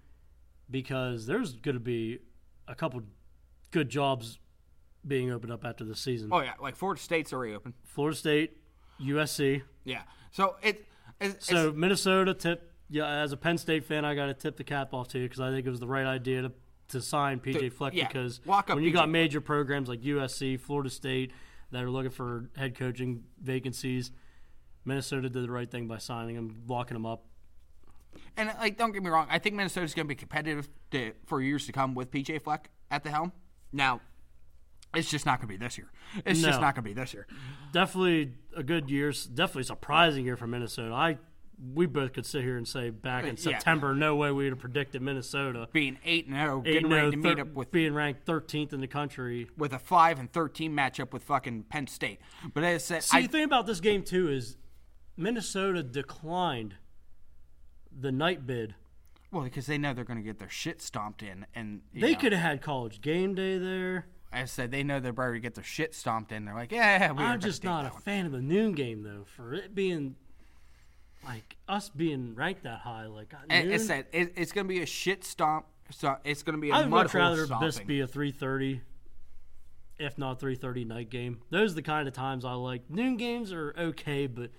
[0.69, 2.19] because there's going to be
[2.67, 3.01] a couple
[3.71, 4.39] good jobs
[5.05, 6.29] being opened up after the season.
[6.31, 7.73] Oh yeah, like Florida State's already open.
[7.83, 8.57] Florida State,
[9.01, 9.61] USC.
[9.83, 10.85] Yeah, so it.
[11.21, 12.71] It's, So Minnesota tip.
[12.89, 15.25] Yeah, as a Penn State fan, I got to tip the cap off to you
[15.25, 16.51] because I think it was the right idea to
[16.89, 19.09] to sign PJ To- Fleck yeah, because when you PJ got Fleck.
[19.09, 21.31] major programs like USC, Florida State
[21.71, 24.11] that are looking for head coaching vacancies,
[24.85, 27.25] Minnesota did the right thing by signing him, locking him up.
[28.37, 29.27] And like, don't get me wrong.
[29.29, 32.69] I think Minnesota's going to be competitive to, for years to come with PJ Fleck
[32.91, 33.31] at the helm.
[33.71, 34.01] Now,
[34.93, 35.91] it's just not going to be this year.
[36.25, 37.25] It's just not going to be this year.
[37.71, 39.11] Definitely a good year.
[39.11, 40.93] Definitely a surprising year for Minnesota.
[40.93, 41.17] I
[41.73, 43.41] we both could sit here and say back in Yeah.
[43.41, 45.69] September, no way we would have predicted Minnesota.
[45.71, 48.25] Being eight and oh, zero, Eight getting ready oh, to meet up with being ranked
[48.25, 49.47] 13th in the country.
[49.57, 52.19] with a five and thirteen matchup with fucking Penn State.
[52.53, 54.57] But as I said, See, I, the thing about this game too is
[55.17, 56.75] Minnesota declined
[57.97, 58.75] the night bid.
[59.31, 62.19] well, because they know they're going to get their shit stomped in, and They know,
[62.19, 64.07] could have had college game day there.
[64.31, 66.45] I said, they know they're to get their shit stomped in.
[66.45, 68.01] They're like, yeah, we I'm just not a one.
[68.01, 69.25] fan of the noon game though.
[69.25, 70.15] For it being
[71.23, 74.65] like us being ranked that high, like uh, And noon, I said it, it's going
[74.65, 75.65] to be a shit stomp.
[75.91, 77.67] So it's going to be a I'd much rather stomping.
[77.67, 78.81] this be a 3:30,
[79.99, 81.41] if not 3:30 night game.
[81.51, 82.89] Those are the kind of times I like.
[82.89, 84.49] Noon games are okay, but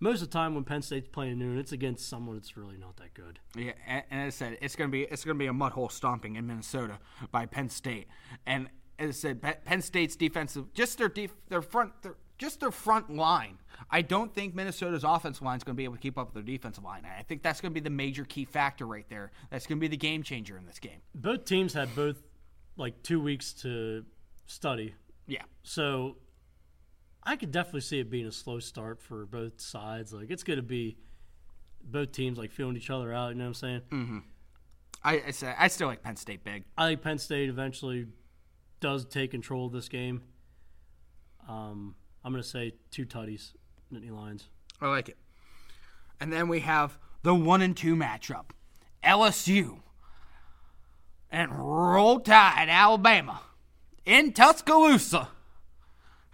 [0.00, 2.96] most of the time when Penn State's playing noon, it's against someone that's really not
[2.96, 3.40] that good.
[3.56, 5.88] Yeah, and, and as I said, it's gonna be it's gonna be a mud hole
[5.88, 6.98] stomping in Minnesota
[7.30, 8.08] by Penn State.
[8.46, 12.70] And as I said, Penn State's defensive, just their def, their front, their, just their
[12.70, 13.58] front line.
[13.90, 16.34] I don't think Minnesota's offensive line is going to be able to keep up with
[16.34, 17.04] their defensive line.
[17.04, 19.32] I think that's going to be the major key factor right there.
[19.50, 21.00] That's going to be the game changer in this game.
[21.14, 22.22] Both teams had both
[22.76, 24.04] like two weeks to
[24.46, 24.94] study,
[25.26, 26.16] Yeah, so
[27.26, 30.12] I could definitely see it being a slow start for both sides.
[30.12, 30.96] Like it's going to be
[31.82, 33.30] both teams like feeling each other out.
[33.30, 34.22] You know what I'm saying?
[35.02, 36.64] I I, say, I still like Penn State big.
[36.78, 38.06] I think Penn State eventually
[38.80, 40.22] does take control of this game.
[41.48, 43.52] Um, I'm going to say two tutties,
[43.92, 44.48] Nittany Lions.
[44.80, 45.16] I like it.
[46.20, 48.50] And then we have the one and two matchup
[49.02, 49.80] LSU
[51.30, 53.40] and Roll Tide, Alabama
[54.04, 55.28] in Tuscaloosa.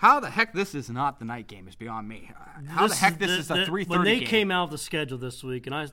[0.03, 2.29] How the heck this is not the night game is beyond me.
[2.67, 4.29] How the heck this the- is a the- three When thirty they game?
[4.29, 5.87] came out of the schedule this week, and I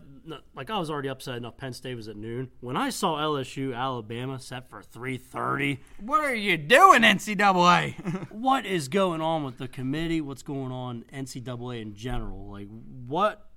[0.55, 1.57] like I was already upset enough.
[1.57, 2.49] Penn State was at noon.
[2.59, 8.29] When I saw LSU Alabama set for three thirty, what are you doing, NCAA?
[8.31, 10.21] what is going on with the committee?
[10.21, 12.49] What's going on NCAA in general?
[12.49, 12.67] Like,
[13.05, 13.47] what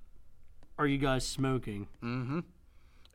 [0.77, 1.87] are you guys smoking?
[2.03, 2.41] Mm-hmm.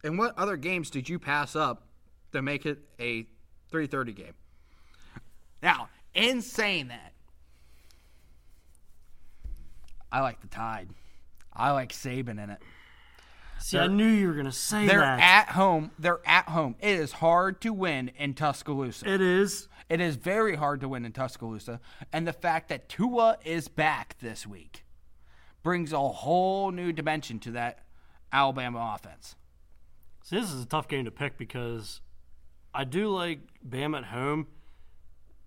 [0.03, 1.87] and what other games did you pass up
[2.33, 3.27] to make it a
[3.71, 4.35] three thirty game?
[5.63, 7.08] Now, in saying that,
[10.11, 10.89] I like the Tide.
[11.53, 12.59] I like Saban in it.
[13.61, 15.21] See, I knew you were gonna say They're that.
[15.21, 15.91] at home.
[15.99, 16.77] They're at home.
[16.81, 19.09] It is hard to win in Tuscaloosa.
[19.13, 19.69] it is.
[19.89, 21.81] It is very hard to win in Tuscaloosa.
[22.13, 24.85] And the fact that Tua is back this week
[25.63, 27.85] brings a whole new dimension to that
[28.33, 29.35] Alabama offense.
[30.23, 32.01] See, this is a tough game to pick because
[32.75, 34.47] I do like Bam at home,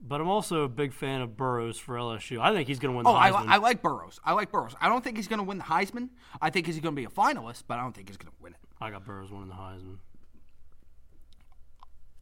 [0.02, 2.40] but I'm also a big fan of Burrows for LSU.
[2.40, 3.48] I think he's going to win Oh, the I, Heisman.
[3.48, 4.20] I like Burrows.
[4.26, 4.76] I like Burrows.
[4.82, 6.10] I don't think he's going to win the Heisman.
[6.42, 8.38] I think he's going to be a finalist, but I don't think he's going to
[8.44, 8.60] win it.
[8.80, 9.98] I got Burrows winning the Heisman.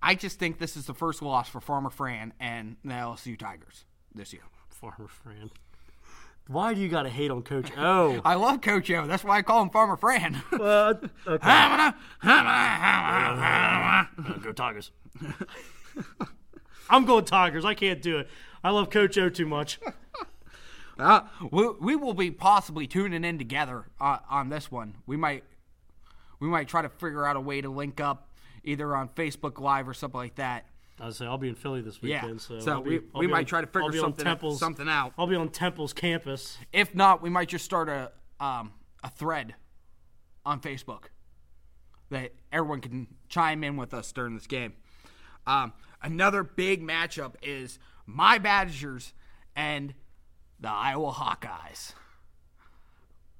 [0.01, 3.85] I just think this is the first loss for Farmer Fran and the LSU Tigers
[4.13, 4.43] this year.
[4.69, 5.51] Farmer Fran.
[6.47, 8.21] Why do you got to hate on Coach O?
[8.25, 9.05] I love Coach O.
[9.05, 10.41] That's why I call him Farmer Fran.
[10.57, 11.91] well, okay.
[14.41, 14.91] Go Tigers.
[16.91, 17.65] I'm going Tigers.
[17.65, 18.29] I can't do it.
[18.63, 19.79] I love Coach O too much.
[20.97, 24.95] Uh, we, we will be possibly tuning in together uh, on this one.
[25.05, 25.45] We might
[26.41, 28.27] we might try to figure out a way to link up
[28.65, 30.65] either on Facebook Live or something like that.
[30.99, 32.21] I say I'll be in Philly this Yeah.
[32.23, 34.59] weekend, so, So I'll be- we- I'll we might on- try to figure something- Temple's,
[34.59, 35.13] something out.
[35.17, 36.57] I'll be on Temple's campus.
[36.73, 39.55] If not, we might just start a um, a thread
[40.45, 41.05] on Facebook
[42.09, 44.73] that everyone can chime in with us during this game.
[45.47, 49.13] Um, another big matchup is my Badgers
[49.55, 49.93] and
[50.59, 51.93] the Iowa Hawkeyes.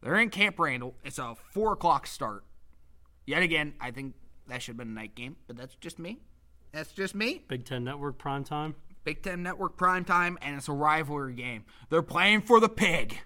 [0.02, 0.96] They're in Camp Randall.
[1.04, 2.46] It's a four o'clock start.
[3.26, 4.16] Yet again, I think
[4.48, 6.20] that should have been a night game, but that's just me.
[6.72, 7.44] That's just me.
[7.48, 8.76] Big Ten Network prime time.
[9.04, 11.66] Big Ten Network prime time, and it's a rivalry game.
[11.90, 13.18] They're playing for the pig.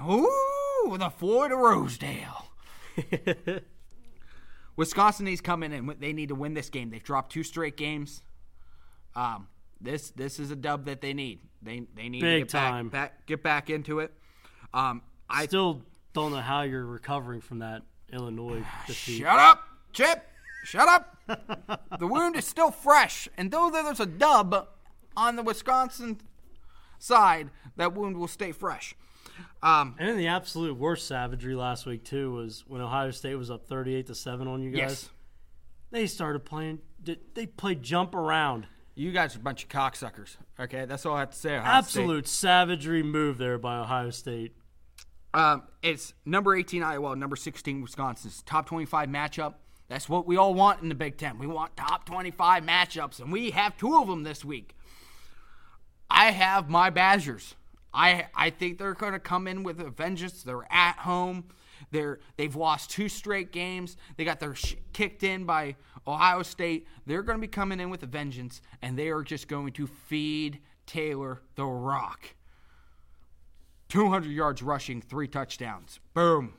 [0.00, 2.46] Ooh, the Floyd of Rosedale.
[4.76, 6.90] Wisconsin needs coming in and they need to win this game.
[6.90, 8.22] They've dropped two straight games.
[9.16, 9.48] Um,
[9.80, 11.40] this this is a dub that they need.
[11.62, 12.88] They they need Big to get time.
[12.88, 14.12] back, back get back into it.
[14.72, 19.18] Um, I Still don't know how you're recovering from that Illinois defeat.
[19.20, 20.26] shut up, Chip.
[20.64, 21.16] Shut up.
[21.98, 24.68] the wound is still fresh, and though there's a dub
[25.16, 26.20] on the Wisconsin
[26.98, 28.94] side, that wound will stay fresh.
[29.62, 33.50] Um, And then the absolute worst savagery last week too was when Ohio State was
[33.50, 34.78] up 38 to 7 on you guys.
[34.80, 35.10] yes,
[35.90, 36.80] They started playing
[37.34, 38.66] they played jump around.
[38.94, 40.36] You guys are a bunch of cocksuckers.
[40.58, 41.56] Okay, that's all I have to say.
[41.56, 42.00] Ohio State.
[42.00, 44.54] Absolute savagery move there by Ohio State.
[45.32, 49.54] Um, it's number 18 Iowa, number 16 Wisconsin's top 25 matchup.
[49.88, 51.38] That's what we all want in the Big Ten.
[51.38, 54.76] We want top 25 matchups, and we have two of them this week.
[56.08, 57.54] I have my Badgers.
[57.92, 60.42] I I think they're going to come in with a vengeance.
[60.42, 61.44] They're at home.
[61.90, 63.96] They're they've lost two straight games.
[64.16, 66.86] They got their sh- kicked in by Ohio State.
[67.06, 69.86] They're going to be coming in with a vengeance, and they are just going to
[69.86, 72.34] feed Taylor the rock.
[73.88, 76.00] 200 yards rushing, three touchdowns.
[76.14, 76.54] Boom.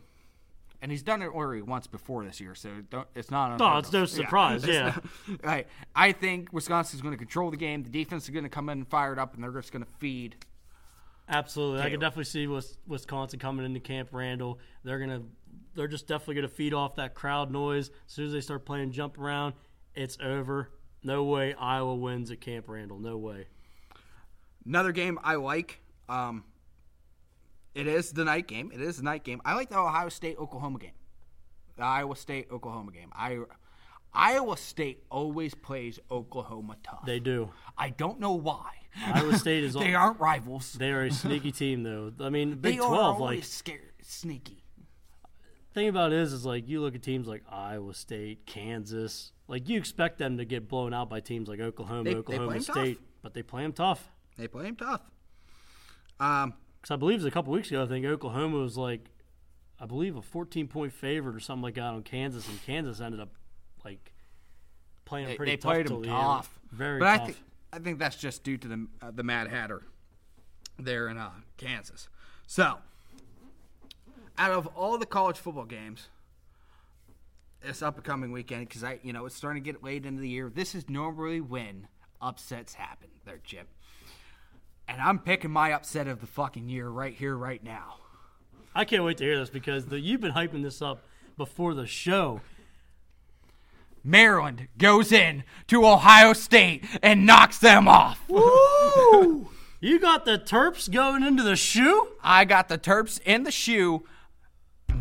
[0.81, 3.58] And he's done it already once before this year, so don't, it's not.
[3.58, 4.95] No, unheard it's no surprise, yeah.
[5.43, 5.67] right.
[5.95, 7.84] I think Wisconsin's going to control the game.
[7.84, 10.36] The defense is going to come in fired up, and they're just going to feed.
[11.27, 12.47] Absolutely, I can definitely see
[12.88, 14.60] Wisconsin coming into Camp Randall.
[14.84, 15.23] They're gonna,
[15.75, 17.89] they're just definitely gonna feed off that crowd noise.
[18.07, 19.53] As soon as they start playing jump around,
[19.93, 20.71] it's over.
[21.03, 22.97] No way Iowa wins at Camp Randall.
[22.99, 23.47] No way.
[24.65, 25.79] Another game I like.
[26.09, 26.43] Um,
[27.75, 28.71] it is the night game.
[28.73, 29.41] It is the night game.
[29.45, 30.91] I like the Ohio State Oklahoma game.
[31.77, 33.09] The Iowa State Oklahoma game.
[33.13, 33.39] I
[34.13, 37.05] Iowa State always plays Oklahoma tough.
[37.05, 37.51] They do.
[37.77, 38.69] I don't know why.
[39.13, 39.73] Iowa State is.
[39.75, 40.71] they aren't rivals.
[40.73, 42.13] They are a sneaky team, though.
[42.21, 43.21] I mean, They Big are Twelve.
[43.21, 44.63] always Like, scared, sneaky.
[45.75, 49.31] Thing about it is, is like you look at teams like Iowa State, Kansas.
[49.47, 52.47] Like you expect them to get blown out by teams like Oklahoma, They- they Oklahoma
[52.47, 53.03] play 'em State, tough.
[53.21, 54.09] but they play them tough.
[54.38, 55.01] They play them tough.
[56.19, 57.83] Um, Because I believe it was a couple weeks ago.
[57.83, 59.09] I think Oklahoma was like,
[59.79, 63.19] I believe a 14 point favorite or something like that on Kansas, and Kansas ended
[63.19, 63.33] up
[63.83, 64.13] like
[65.03, 66.17] playing them they, pretty they tough played till him the end.
[66.17, 66.59] tough.
[66.71, 67.25] Very but I tough.
[67.27, 67.38] think
[67.73, 69.81] I think that's just due to the uh, the Mad Hatter
[70.79, 72.07] there in uh, Kansas.
[72.47, 72.77] So,
[74.38, 76.10] out of all the college football games
[77.63, 80.52] this upcoming weekend, because I you know it's starting to get late into the year.
[80.54, 81.88] This is normally when
[82.21, 83.67] upsets happen, there, Chip.
[84.88, 87.95] And I'm picking my upset of the fucking year right here, right now.
[88.76, 91.03] I can't wait to hear this because the, you've been hyping this up
[91.38, 92.41] before the show.
[94.03, 98.22] Maryland goes in to Ohio State and knocks them off.
[98.30, 99.49] Woo!
[99.80, 102.09] you got the Terps going into the shoe?
[102.24, 104.05] I got the Terps in the shoe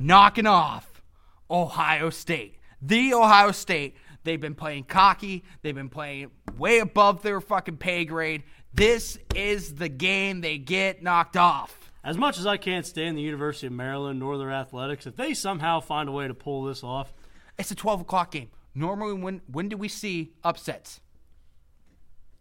[0.04, 1.02] knocking off
[1.50, 2.58] Ohio State.
[2.82, 3.96] The Ohio State.
[4.22, 5.44] They've been playing cocky.
[5.62, 8.42] They've been playing way above their fucking pay grade.
[8.72, 11.90] This is the game they get knocked off.
[12.02, 15.80] As much as I can't stand the University of Maryland Northern Athletics, if they somehow
[15.80, 17.14] find a way to pull this off,
[17.58, 18.50] It's a 12 o'clock game.
[18.74, 21.00] Normally, when when do we see upsets?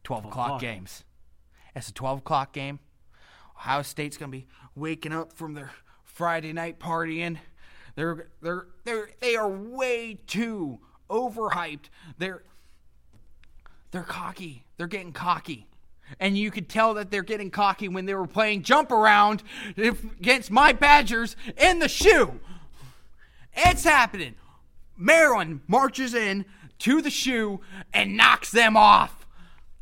[0.04, 0.62] 12 o'clock o'clock.
[0.62, 1.04] games.
[1.76, 2.80] It's a 12 o'clock game.
[3.56, 5.72] Ohio State's gonna be waking up from their
[6.04, 7.38] Friday night partying.
[7.96, 10.80] They're they're they're they are way too
[11.10, 11.86] overhyped.
[12.18, 12.44] They're
[13.92, 14.64] they're cocky.
[14.78, 15.68] They're getting cocky.
[16.20, 19.42] And you could tell that they're getting cocky when they were playing jump around
[19.78, 22.40] against my Badgers in the shoe.
[23.56, 24.36] It's happening.
[24.98, 26.46] Maryland marches in
[26.80, 27.62] to the shoe
[27.94, 29.26] and knocks them off.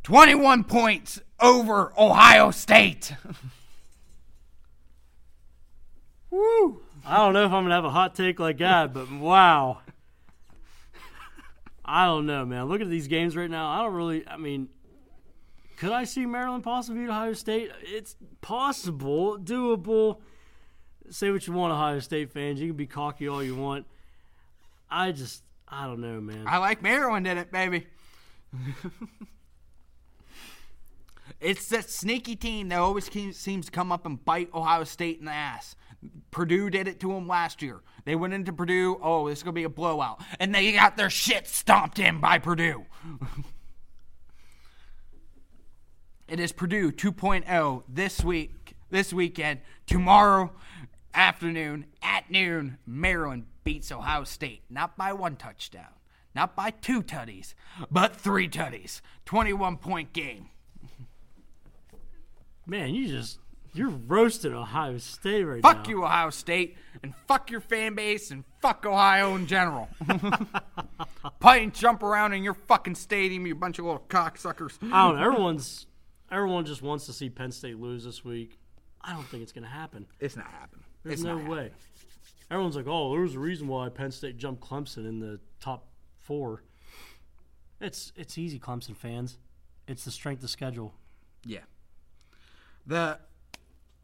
[0.03, 3.15] 21 points over Ohio State.
[6.29, 6.81] Woo.
[7.05, 9.79] I don't know if I'm gonna have a hot take like that, but wow.
[11.83, 12.65] I don't know, man.
[12.65, 14.27] Look at these games right now, I don't really.
[14.27, 14.69] I mean,
[15.77, 17.71] could I see Maryland possibly beat Ohio State?
[17.81, 20.19] It's possible, doable.
[21.09, 22.61] Say what you want, Ohio State fans.
[22.61, 23.87] You can be cocky all you want.
[24.89, 26.45] I just, I don't know, man.
[26.47, 27.87] I like Maryland in it, baby.
[31.41, 35.25] it's that sneaky team that always seems to come up and bite Ohio State in
[35.25, 35.75] the ass.
[36.31, 37.81] Purdue did it to them last year.
[38.05, 40.21] They went into Purdue, oh, this is going to be a blowout.
[40.39, 42.85] And they got their shit stomped in by Purdue.
[46.27, 49.59] it is Purdue 2.0 this week, this weekend.
[49.85, 50.51] Tomorrow
[51.13, 54.63] afternoon at noon, Maryland beats Ohio State.
[54.69, 55.93] Not by one touchdown,
[56.33, 57.53] not by two tutties,
[57.91, 59.01] but three tutties.
[59.25, 60.49] 21 point game.
[62.65, 63.39] man, you just,
[63.73, 65.73] you're roasting Ohio State right now.
[65.73, 69.89] Fuck you, Ohio State, and fuck your fan base, and fuck Ohio in general.
[71.39, 74.77] Play and jump around in your fucking stadium, you bunch of little cocksuckers.
[74.81, 75.25] I don't know.
[75.25, 75.87] Everyone's,
[76.31, 78.57] everyone just wants to see Penn State lose this week.
[79.01, 80.05] I don't think it's gonna happen.
[80.19, 80.83] It's not happening.
[81.03, 81.71] There's it's no way.
[82.51, 85.87] Everyone's like, "Oh, there's a reason why Penn State jumped Clemson in the top
[86.19, 86.63] four.
[87.79, 89.37] It's it's easy, Clemson fans.
[89.87, 90.93] It's the strength of schedule.
[91.43, 91.61] Yeah.
[92.85, 93.19] The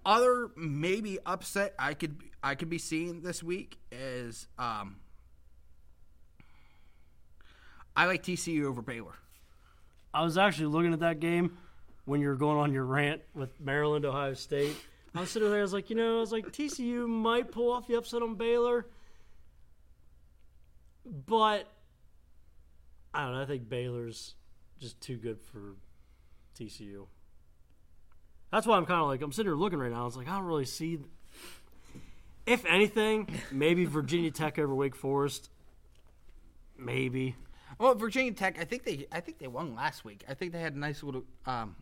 [0.08, 4.96] other maybe upset I could I could be seeing this week is um
[7.96, 9.16] I like TCU over Baylor.
[10.14, 11.58] I was actually looking at that game
[12.06, 14.76] when you were going on your rant with Maryland, Ohio State.
[15.14, 15.60] I was sitting there.
[15.60, 18.36] I was like, you know, I was like, TCU might pull off the upset on
[18.36, 18.86] Baylor,
[21.06, 21.68] but
[23.14, 23.42] I don't know.
[23.42, 24.36] I think Baylor's
[24.80, 25.76] just too good for
[26.58, 27.08] TCU.
[28.58, 30.02] That's why I'm kind of like I'm sitting here looking right now.
[30.02, 30.98] I was like, I don't really see.
[32.48, 35.52] If anything, maybe Virginia Tech over Wake Forest.
[36.76, 37.36] Maybe.
[37.78, 40.26] Well, Virginia Tech, I think they I think they won last week.
[40.28, 41.76] I think they had a nice little um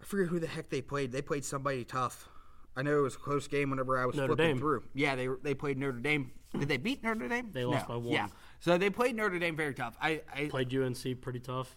[0.00, 1.12] I forget who the heck they played.
[1.12, 2.26] They played somebody tough.
[2.74, 4.58] I know it was a close game whenever I was Notre flipping Dame.
[4.58, 4.84] through.
[4.94, 6.30] Yeah, they they played Notre Dame.
[6.58, 7.50] Did they beat Notre Dame?
[7.52, 7.96] They lost No.
[7.96, 8.14] by one.
[8.14, 8.28] Yeah.
[8.60, 9.98] So they played Notre Dame very tough.
[10.00, 11.76] I, I Played UNC pretty tough.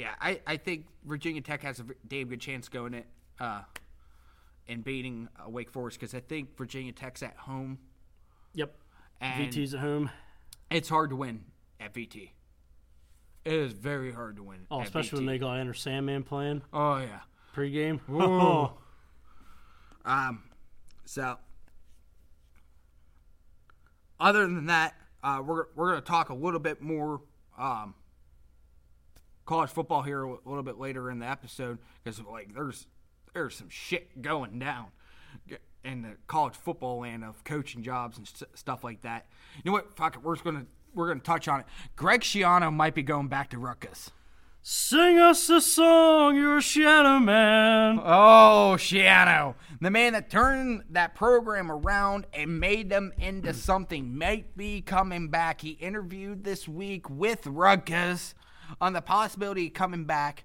[0.00, 3.04] Yeah, I, I think Virginia Tech has a damn good chance going it
[3.38, 3.60] uh,
[4.66, 7.78] in beating uh, Wake Forest because I think Virginia Tech's at home
[8.54, 8.74] Yep.
[9.20, 10.08] and VT's at home.
[10.70, 11.44] it's hard to win
[11.78, 12.30] at VT.
[13.44, 14.60] It is very hard to win.
[14.70, 15.20] Oh, especially VT.
[15.20, 17.20] when they got Enter Sandman playing Oh yeah.
[17.54, 18.00] pregame.
[18.06, 18.72] Whoa.
[20.02, 20.44] Um,
[21.04, 21.36] so
[24.18, 27.20] other than that, uh, we're we're gonna talk a little bit more
[27.58, 27.94] um,
[29.50, 32.86] college football here a little bit later in the episode because like there's
[33.34, 34.86] there's some shit going down
[35.82, 39.26] in the college football land of coaching jobs and st- stuff like that.
[39.56, 39.92] You know what?
[39.96, 40.22] Fuck it.
[40.22, 41.66] We're just gonna we're gonna touch on it.
[41.96, 44.12] Greg Schiano might be going back to Rutgers.
[44.62, 47.98] Sing us a song, you're a shadow man.
[47.98, 54.56] Oh, Schiano, the man that turned that program around and made them into something, might
[54.56, 55.62] be coming back.
[55.62, 58.34] He interviewed this week with Rutgers
[58.80, 60.44] on the possibility of coming back,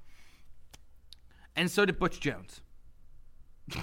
[1.56, 2.62] and so did Butch Jones.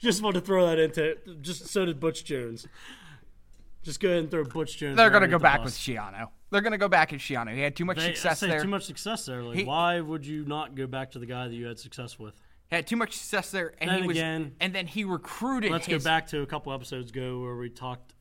[0.00, 1.42] Just want to throw that into it.
[1.42, 2.66] just so did Butch Jones.
[3.82, 4.96] Just go ahead and throw Butch Jones.
[4.96, 5.66] They're going to go back bus.
[5.66, 6.28] with Schiano.
[6.50, 7.54] They're going to go back with Schiano.
[7.54, 8.62] He had too much They- success say there.
[8.62, 9.42] Too much success there.
[9.42, 12.18] Like, He- why would you not go back to the guy that you had success
[12.18, 12.34] with?
[12.70, 14.16] Had too much success there, and Then he was.
[14.16, 15.70] again- and then he recruited.
[15.70, 18.13] Let's his, go back to a couple episodes ago where we talked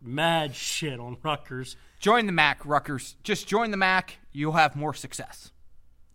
[0.00, 1.76] mad shit on Rutgers.
[1.98, 3.16] Join the MAC, Rutgers.
[3.22, 4.18] Just join the MAC.
[4.32, 5.52] You'll have more success.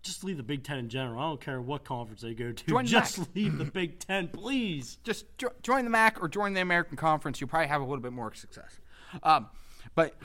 [0.01, 1.19] Just leave the Big Ten in general.
[1.19, 2.65] I don't care what conference they go to.
[2.67, 3.27] Join Just MAC.
[3.35, 4.97] leave the Big Ten, please.
[5.03, 7.41] just jo- join the MAC or join the American Conference.
[7.41, 8.79] You'll probably have a little bit more success.
[9.23, 9.47] Um,
[9.95, 10.15] but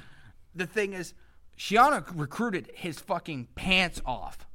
[0.55, 1.15] the thing is,
[1.59, 4.47] Schiano recruited his fucking pants off.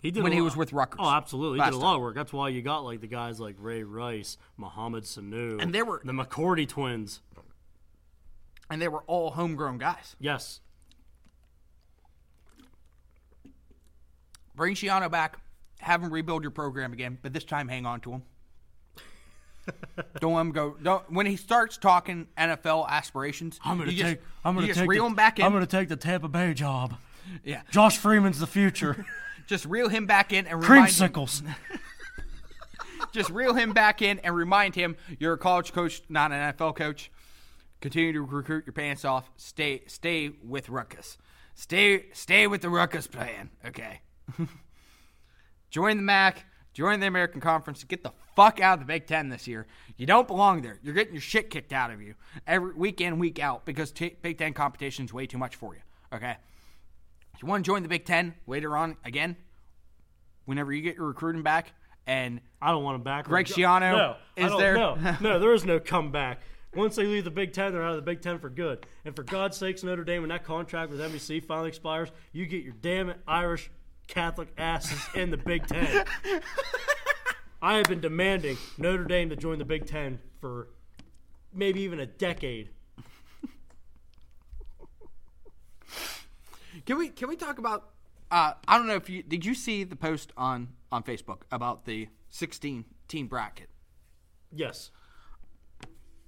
[0.00, 1.60] He did When he was with Rutgers Oh, absolutely.
[1.60, 2.14] He did a lot of work.
[2.14, 6.02] That's why you got like the guys like Ray Rice, Mohamed Sanu, And they were-
[6.04, 7.20] the McCourty twins.
[8.70, 10.16] And they were all homegrown guys.
[10.18, 10.60] Yes,
[14.54, 15.38] Bring Schiano back,
[15.80, 18.22] have him rebuild your program again, but this time hang on to him.
[20.20, 20.76] don't let him go.
[20.82, 23.58] Don't when he starts talking NFL aspirations.
[23.64, 24.20] I'm gonna you just, take.
[24.44, 25.44] I'm gonna take reel the, him back in.
[25.44, 26.96] I'm gonna take the Tampa Bay job.
[27.42, 29.06] Yeah, Josh Freeman's the future.
[29.46, 31.42] just reel him back in and remind him, Creamsicles.
[33.12, 36.76] just reel him back in and remind him you're a college coach, not an NFL
[36.76, 37.10] coach.
[37.84, 39.30] Continue to recruit your pants off.
[39.36, 41.18] Stay stay with Ruckus.
[41.54, 43.50] Stay stay with the Ruckus plan.
[43.62, 44.00] Okay.
[45.70, 46.46] join the MAC.
[46.72, 47.84] Join the American Conference.
[47.84, 49.66] Get the fuck out of the Big Ten this year.
[49.98, 50.78] You don't belong there.
[50.82, 52.14] You're getting your shit kicked out of you
[52.46, 55.74] every week in week out because t- Big Ten competition is way too much for
[55.74, 55.82] you.
[56.10, 56.36] Okay.
[57.34, 59.36] If you want to join the Big Ten later on again,
[60.46, 61.74] whenever you get your recruiting back,
[62.06, 63.26] and I don't want him back.
[63.26, 64.74] Greg Schiano no, I is don't- there?
[64.74, 66.40] No, no, there is no comeback.
[66.76, 68.86] Once they leave the Big Ten, they're out of the Big Ten for good.
[69.04, 72.64] And for God's sakes, Notre Dame, when that contract with NBC finally expires, you get
[72.64, 73.70] your damn it Irish
[74.06, 76.04] Catholic asses in the Big Ten.
[77.62, 80.68] I have been demanding Notre Dame to join the Big Ten for
[81.52, 82.70] maybe even a decade.
[86.86, 87.90] Can we can we talk about?
[88.30, 91.86] Uh, I don't know if you did you see the post on on Facebook about
[91.86, 93.68] the 16 team bracket.
[94.52, 94.90] Yes.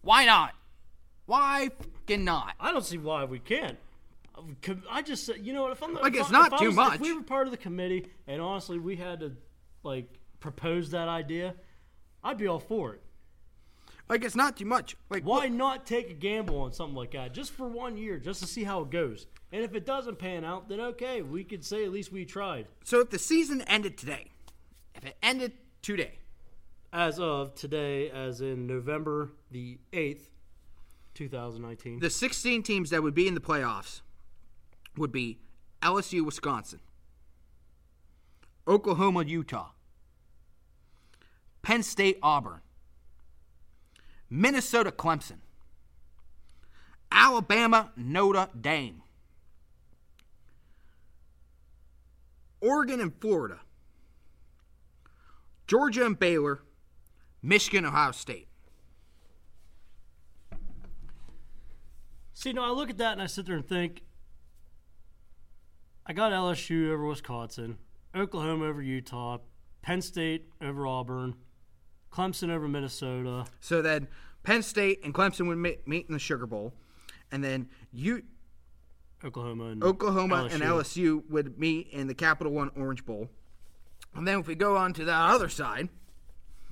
[0.07, 0.55] Why not?
[1.27, 2.55] Why fucking not?
[2.61, 3.77] I don't see why we can't.
[4.89, 5.73] I just said, you know what?
[5.73, 6.95] If I'm the, Like, if it's I- not if too was- much.
[6.95, 9.33] If we were part of the committee, and honestly, we had to
[9.83, 10.07] like
[10.39, 11.57] propose that idea,
[12.23, 13.03] I'd be all for it.
[14.09, 14.97] Like it's not too much.
[15.11, 18.41] Like Why not take a gamble on something like that just for one year, just
[18.43, 19.27] to see how it goes?
[19.51, 22.69] And if it doesn't pan out, then okay, we could say at least we tried.
[22.85, 24.31] So if the season ended today,
[24.95, 26.19] if it ended today,
[26.97, 30.31] As of today, as in November the eighth,
[31.13, 31.99] two thousand nineteen.
[31.99, 34.01] the 16 teams that would be in the playoffs
[34.97, 35.39] would be
[35.83, 36.81] LSU, Wisconsin,
[38.67, 39.73] Oklahoma, Utah,
[41.61, 42.63] Penn State, Auburn,
[44.31, 45.41] Minnesota, Clemson,
[47.13, 49.03] Alabama, Notre Dame,
[52.63, 53.61] Oregon and Florida,
[55.67, 56.63] Georgia and Baylor,
[57.47, 58.49] Michigan, Ohio State.
[62.35, 64.03] See, no, I look at that and I sit there and think,
[66.05, 67.79] I got LSU over Wisconsin,
[68.15, 69.39] Oklahoma over Utah,
[69.81, 71.37] Penn State over Auburn,
[72.13, 73.47] Clemson over Minnesota.
[73.61, 74.09] So then
[74.43, 76.75] Penn State and Clemson would meet, in the Sugar Bowl,
[77.31, 78.23] and then you
[79.25, 83.31] Oklahoma and Oklahoma and LSU would meet in the Capital One Orange Bowl.
[84.15, 85.89] And then if we go on to the other side,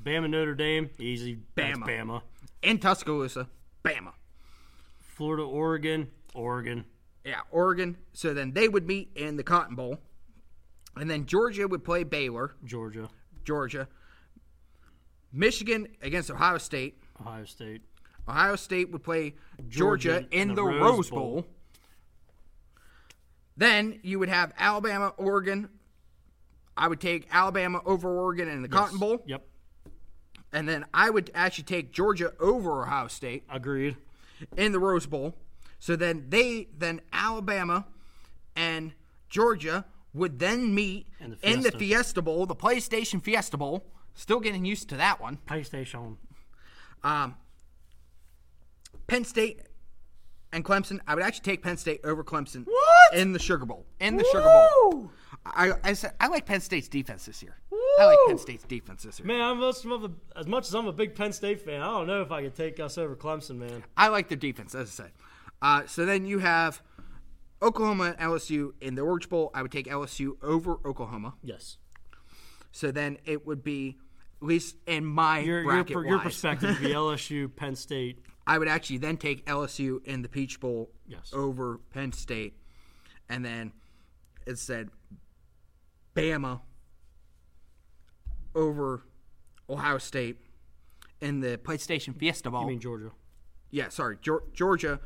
[0.05, 1.39] Bama Notre Dame, easy.
[1.55, 1.87] That's Bama.
[1.87, 2.23] Bama.
[2.63, 3.49] in Tuscaloosa,
[3.85, 4.13] Bama.
[5.01, 6.85] Florida, Oregon, Oregon.
[7.25, 7.97] Yeah, Oregon.
[8.13, 9.99] So then they would meet in the Cotton Bowl.
[10.97, 13.09] And then Georgia would play Baylor, Georgia,
[13.45, 13.89] Georgia.
[15.33, 16.99] Michigan against Ohio State.
[17.21, 17.83] Ohio State.
[18.29, 19.35] Ohio State would play
[19.69, 21.21] Georgia, Georgia in the, the Rose, Bowl.
[21.21, 21.47] Bowl.
[23.57, 25.69] Then you would have Alabama, Oregon.
[26.77, 29.23] I would take Alabama over Oregon in the Cotton Bowl.
[29.27, 29.47] Yep,
[30.55, 33.97] And then I would actually take Georgia over Ohio State agreed.
[34.57, 35.35] in the Rose Bowl.
[35.81, 37.87] So then they then Alabama
[38.57, 38.93] and
[39.29, 39.85] Georgia
[40.15, 41.79] would then meet In the in the Fiesta.
[41.79, 43.85] Fiesta Bowl, the PlayStation Fiesta Bowl.
[44.15, 45.41] Still getting used to that one.
[45.49, 46.17] PlayStation.
[47.03, 47.35] Um,
[49.09, 49.61] Penn State
[50.55, 51.01] and Clemson.
[51.07, 53.15] I would actually take Penn State over Clemson What?
[53.19, 53.85] in the Sugar Bowl.
[54.01, 55.11] In the Sugar Bowl.
[55.45, 57.57] I, I said I like Penn State's defense this year.
[58.01, 59.27] I like Penn State's defense this year.
[59.27, 61.87] Man, I'm much of a, as much as I'm a big Penn State fan, I
[61.87, 63.85] don't know if I could take us over Clemson, man.
[63.97, 65.13] I like their defense, as I said.
[65.61, 66.83] Uh, so then you have
[67.63, 69.51] Oklahoma and LSU in the Orange Bowl.
[69.55, 71.35] I would take LSU over Oklahoma.
[71.43, 71.77] Yes.
[72.73, 73.99] So then it would be,
[74.43, 77.77] at least in my Your, your, bracket per- your wise, perspective would be LSU, Penn
[77.77, 78.24] State.
[78.47, 81.31] I would actually then take LSU in the Peach Bowl Yes.
[81.33, 82.55] over Penn State,
[83.29, 83.73] and then
[84.47, 84.91] it said
[86.15, 86.61] Bama
[88.55, 89.03] over
[89.69, 90.39] Ohio State
[91.21, 92.65] in the PlayStation Fiesta Bowl.
[92.65, 93.11] I mean Georgia.
[93.71, 94.19] yeah, sorry,
[94.53, 95.01] Georgia.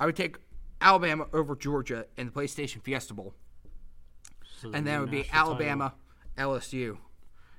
[0.00, 0.36] I would take
[0.80, 3.34] Alabama over Georgia in the PlayStation Fiesta Bowl,
[4.60, 5.50] So and then it would be national title.
[5.52, 5.94] Alabama,
[6.36, 6.98] LSU,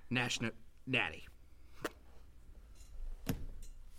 [0.09, 0.51] national
[0.85, 1.25] natty.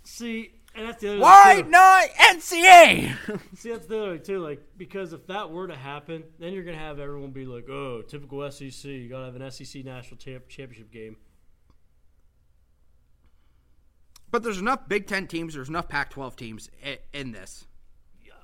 [0.05, 3.41] See, and that's the other Why thing, not NCA?
[3.57, 4.39] See, that's the other too.
[4.41, 8.03] Like, because if that were to happen, then you're gonna have everyone be like, "Oh,
[8.03, 8.85] typical SEC.
[8.85, 11.17] You gotta have an SEC national champ- championship game."
[14.31, 15.55] but there's enough Big Ten teams.
[15.55, 17.67] There's enough Pac-12 teams i- in this,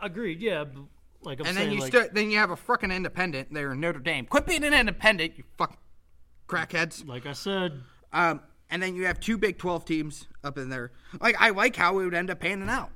[0.00, 0.40] Agreed.
[0.40, 0.64] Yeah.
[0.64, 0.84] But,
[1.22, 3.80] like I'm and saying, then you like, then you have a fucking independent there in
[3.80, 4.24] Notre Dame.
[4.24, 5.76] Quit being an independent, you fuck
[6.48, 7.06] crackheads.
[7.06, 7.82] like I said,
[8.12, 8.40] Um,
[8.70, 10.92] and then you have two Big 12 teams up in there.
[11.20, 12.90] Like I like how it would end up panning out.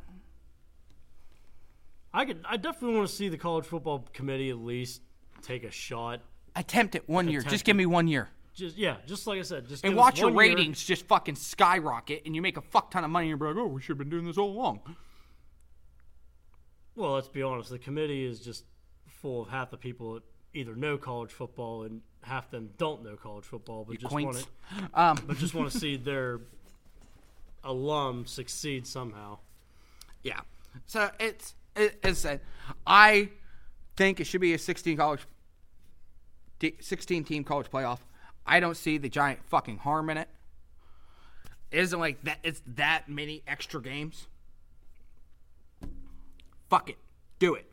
[2.12, 2.44] I could.
[2.48, 5.02] I definitely want to see the college football committee at least
[5.42, 6.20] take a shot.
[6.54, 7.42] Attempt it one year.
[7.42, 8.28] Just give me one year.
[8.54, 10.54] Just yeah, just like I said, just And give us watch your one year.
[10.56, 13.58] ratings just fucking skyrocket and you make a fuck ton of money and you're like,
[13.60, 14.80] oh, we should have been doing this all along.
[16.94, 17.70] Well, let's be honest.
[17.70, 18.64] The committee is just
[19.08, 20.22] full of half the people that
[20.54, 24.46] either know college football and half them don't know college football, but just want to,
[24.94, 26.40] Um, but just want to see their
[27.62, 29.38] alum succeed somehow.
[30.22, 30.40] Yeah.
[30.86, 32.40] So it's it, as I said,
[32.86, 33.30] I
[33.96, 35.20] think it should be a 16 college,
[36.80, 37.98] 16 team college playoff.
[38.46, 40.28] I don't see the giant fucking harm in it.
[41.70, 42.38] It isn't like that.
[42.42, 44.26] It's that many extra games.
[46.68, 46.96] Fuck it,
[47.38, 47.66] do it.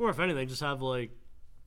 [0.00, 1.10] Or if anything, just have like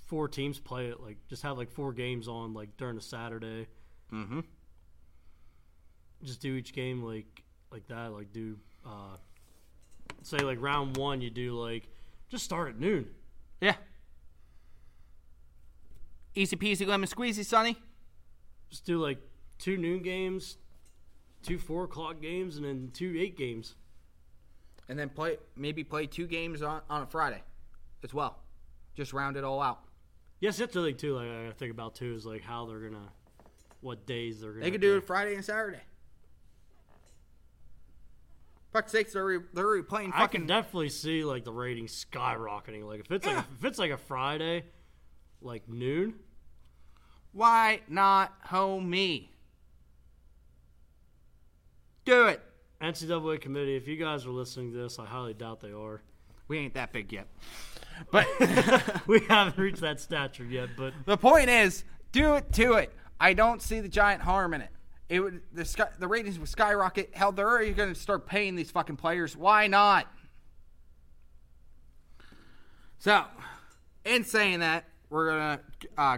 [0.01, 0.99] four teams play it.
[0.99, 3.67] Like just have like four games on like during a Saturday.
[4.11, 4.39] Mm-hmm.
[6.23, 8.11] Just do each game like like that.
[8.11, 9.17] Like do uh,
[10.23, 11.87] say like round one, you do like
[12.27, 13.05] just start at noon.
[13.61, 13.75] Yeah.
[16.33, 17.77] Easy peasy lemon squeezy, Sonny.
[18.71, 19.19] Just do like
[19.59, 20.57] two noon games,
[21.43, 23.75] two four o'clock games, and then two eight games.
[24.89, 27.43] And then play maybe play two games on, on a Friday
[28.03, 28.39] as well.
[28.95, 29.81] Just round it all out.
[30.39, 31.15] Yes, that's the thing too.
[31.15, 33.09] Like I think about too is like how they're gonna,
[33.81, 34.63] what days they're gonna.
[34.63, 35.81] They could do it Friday and Saturday.
[38.73, 42.83] Fuck's sakes, they're, re- they're already playing I can definitely see like the ratings skyrocketing.
[42.83, 44.65] Like if it's like if it's like a Friday,
[45.41, 46.15] like noon.
[47.31, 49.29] Why not homie?
[52.05, 52.41] Do it.
[52.81, 56.01] NCAA committee, if you guys are listening to this, I highly doubt they are.
[56.47, 57.27] We ain't that big yet.
[58.11, 58.27] But
[59.07, 62.91] We haven't reached that stature yet, but the point is, do it to it.
[63.19, 64.69] I don't see the giant harm in it.
[65.09, 67.09] It would the sky, the ratings would skyrocket.
[67.13, 69.35] Hell, they're already going to start paying these fucking players.
[69.35, 70.07] Why not?
[72.97, 73.23] So,
[74.05, 75.59] in saying that, we're gonna
[75.97, 76.17] uh,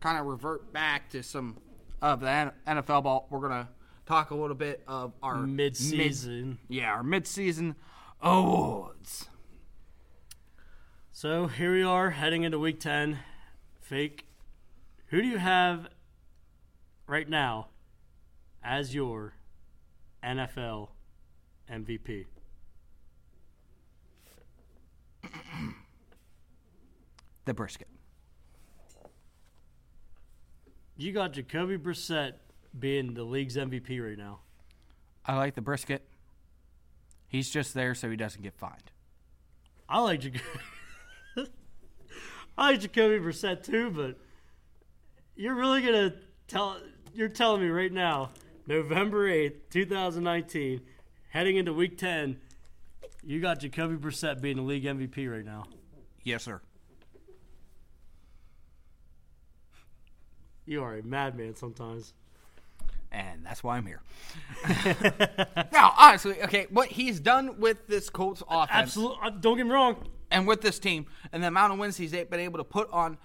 [0.00, 1.56] kind of revert back to some
[2.02, 3.26] of the NFL ball.
[3.30, 3.68] We're gonna
[4.04, 6.58] talk a little bit of our mid- mid-season.
[6.68, 7.74] yeah, our mid-season
[8.20, 9.29] awards.
[11.20, 13.18] So here we are heading into week 10.
[13.82, 14.24] Fake.
[15.08, 15.88] Who do you have
[17.06, 17.68] right now
[18.64, 19.34] as your
[20.24, 20.88] NFL
[21.70, 22.24] MVP?
[27.44, 27.88] The brisket.
[30.96, 32.32] You got Jacoby Brissett
[32.78, 34.38] being the league's MVP right now.
[35.26, 36.02] I like the brisket.
[37.28, 38.90] He's just there so he doesn't get fined.
[39.86, 40.44] I like Jacoby.
[42.60, 44.18] I like Jacoby Brissett too, but
[45.34, 46.12] you're really gonna
[46.46, 46.76] tell
[47.14, 48.32] you're telling me right now,
[48.66, 50.82] November eighth, two thousand nineteen,
[51.30, 52.36] heading into week ten,
[53.24, 55.64] you got Jacoby Brissett being the league MVP right now.
[56.22, 56.60] Yes, sir.
[60.66, 62.12] You are a madman sometimes.
[63.10, 64.02] and that's why I'm here.
[65.72, 69.16] now, honestly, okay, what he's done with this Colts offense Absolutely.
[69.22, 70.06] Uh, don't get me wrong.
[70.30, 73.18] And with this team and the amount of wins he's been able to put on,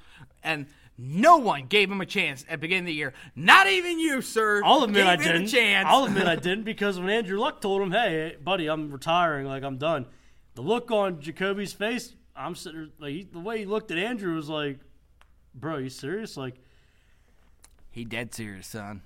[0.43, 3.13] and no one gave him a chance at the beginning of the year.
[3.35, 4.61] Not even you, sir.
[4.63, 5.43] I'll admit gave I didn't.
[5.43, 5.87] A chance.
[5.89, 9.45] I'll admit I didn't because when Andrew Luck told him, "Hey, buddy, I'm retiring.
[9.45, 10.05] Like I'm done,"
[10.55, 14.35] the look on Jacoby's face, I'm sitting like he, the way he looked at Andrew
[14.35, 14.79] was like,
[15.53, 16.55] "Bro, you serious?" Like
[17.91, 19.01] he dead serious, son.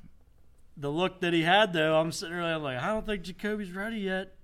[0.76, 3.98] the look that he had though, I'm sitting there like, I don't think Jacoby's ready
[3.98, 4.36] yet.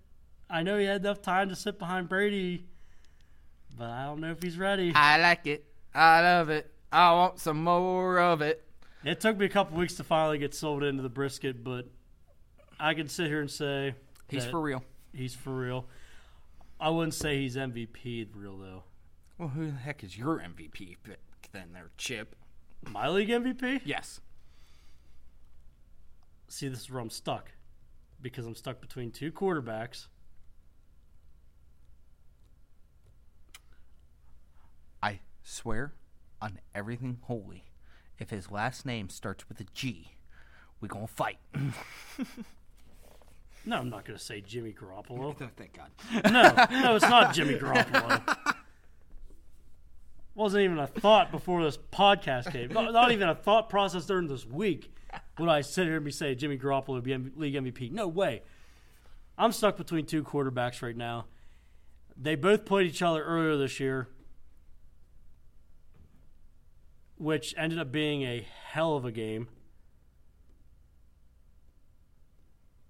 [0.50, 2.66] I know he had enough time to sit behind Brady,
[3.78, 4.92] but I don't know if he's ready.
[4.96, 5.66] I like it.
[5.94, 6.72] I love it.
[6.92, 8.64] I want some more of it.
[9.04, 11.88] It took me a couple weeks to finally get sold into the brisket, but
[12.80, 13.96] I can sit here and say
[14.28, 14.84] He's for real.
[15.14, 15.86] He's for real.
[16.80, 18.84] I wouldn't say he's MVP real though.
[19.38, 20.98] Well, who the heck is your MVP
[21.52, 22.36] then, there, Chip?
[22.90, 23.82] My league MVP?
[23.86, 24.20] Yes.
[26.48, 27.52] See, this is where I'm stuck
[28.22, 30.08] because I'm stuck between two quarterbacks.
[35.02, 35.94] I swear
[36.42, 37.64] on everything holy,
[38.20, 40.12] if his last name starts with a G,
[40.82, 41.38] we gonna fight.
[43.68, 45.36] No, I'm not going to say Jimmy Garoppolo.
[45.58, 45.90] Thank God.
[46.32, 48.38] No, no, it's not Jimmy Garoppolo.
[50.36, 52.72] Wasn't even a thought before this podcast came.
[52.72, 54.94] Not, not even a thought process during this week
[55.40, 57.92] would I sit here and be saying Jimmy Garoppolo would be M- league MVP.
[57.92, 58.44] No way.
[59.38, 61.26] I'm stuck between two quarterbacks right now.
[62.18, 64.10] They both played each other earlier this year,
[67.18, 69.48] which ended up being a hell of a game.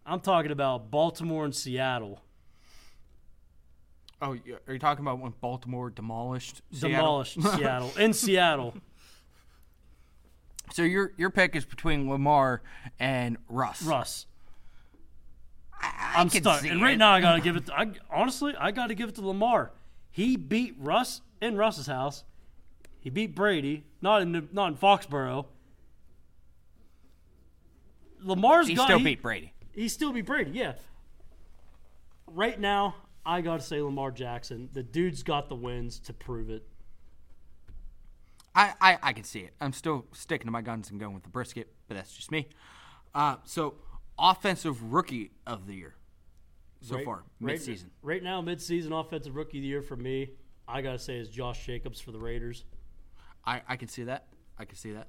[0.05, 2.21] I'm talking about Baltimore and Seattle.
[4.21, 6.89] Oh, are you talking about when Baltimore demolished Seattle?
[6.89, 8.75] Demolished Seattle in Seattle.
[10.73, 12.61] So your your pick is between Lamar
[12.99, 13.81] and Russ.
[13.83, 14.25] Russ.
[15.79, 16.65] I, I'm stuck.
[16.65, 16.97] And right it.
[16.97, 17.65] now, I gotta give it.
[17.67, 19.71] To, I honestly, I gotta give it to Lamar.
[20.11, 22.23] He beat Russ in Russ's house.
[22.99, 25.47] He beat Brady, not in the, not in Foxborough.
[28.21, 29.51] Lamar's he got, still he, beat Brady.
[29.71, 30.51] He still beat Brady.
[30.51, 30.73] Yeah.
[32.27, 32.95] Right now,
[33.25, 34.69] I gotta say Lamar Jackson.
[34.71, 36.67] The dude's got the wins to prove it.
[38.53, 39.53] I, I, I can see it.
[39.59, 42.47] I'm still sticking to my guns and going with the brisket, but that's just me.
[43.13, 43.73] Uh, so,
[44.19, 45.95] offensive rookie of the year
[46.79, 47.87] so right, far, right- midseason.
[48.03, 50.29] Right, now, midseason offensive rookie of the year for me,
[50.67, 52.65] I gotta say is Josh Jacobs for the Raiders.
[53.45, 54.27] I, I can see that.
[54.57, 55.07] I can see that.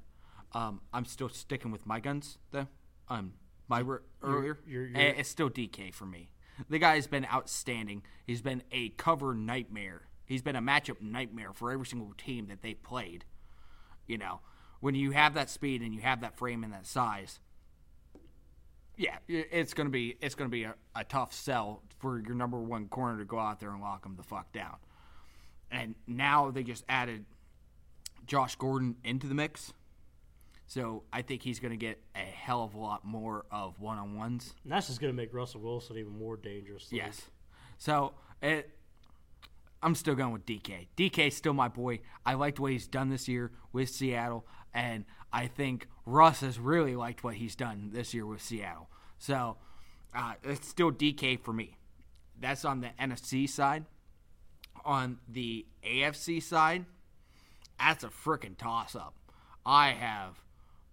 [0.52, 2.66] Um, I'm still sticking with my guns though.
[3.08, 3.34] Um,
[3.68, 6.30] my r- earlier, you're- you're- it's still DK for me.
[6.70, 8.02] The guy's been outstanding.
[8.24, 10.02] He's been a cover nightmare.
[10.24, 13.24] He's been a matchup nightmare for every single team that they played.
[14.06, 14.40] You know,
[14.80, 17.40] when you have that speed and you have that frame and that size,
[18.96, 22.88] yeah, it's gonna be it's gonna be a, a tough sell for your number one
[22.88, 24.76] corner to go out there and lock him the fuck down.
[25.70, 27.26] And now they just added
[28.26, 29.72] Josh Gordon into the mix.
[30.66, 33.98] So I think he's going to get a hell of a lot more of one
[33.98, 34.52] on ones.
[34.64, 36.90] That's just gonna make Russell Wilson even more dangerous.
[36.90, 37.22] Like, Yes.
[37.78, 38.70] So it,
[39.82, 40.88] I'm still going with DK.
[40.96, 42.00] DK's still my boy.
[42.24, 46.58] I like the way he's done this year with Seattle, and I think Russ has
[46.58, 48.90] really liked what he's done this year with Seattle.
[49.18, 49.58] So
[50.14, 51.76] uh, it's still DK for me.
[52.40, 53.84] That's on the NFC side.
[54.84, 56.86] On the AFC side,
[57.78, 59.14] that's a freaking toss up.
[59.64, 60.34] I have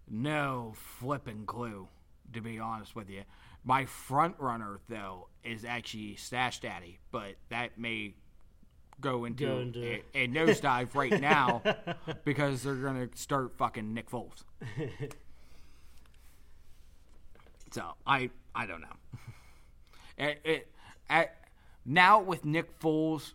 [0.10, 1.88] no flipping clue,
[2.34, 3.24] to be honest with you.
[3.64, 8.14] My front runner, though, is actually Stash Daddy, but that may
[9.00, 11.62] go into, Go into- a, a nosedive right now
[12.26, 14.44] because they're going to start fucking Nick Foles.
[17.72, 18.88] so I I don't know.
[20.16, 20.68] It, it,
[21.10, 21.36] at,
[21.88, 23.34] now with Nick Foles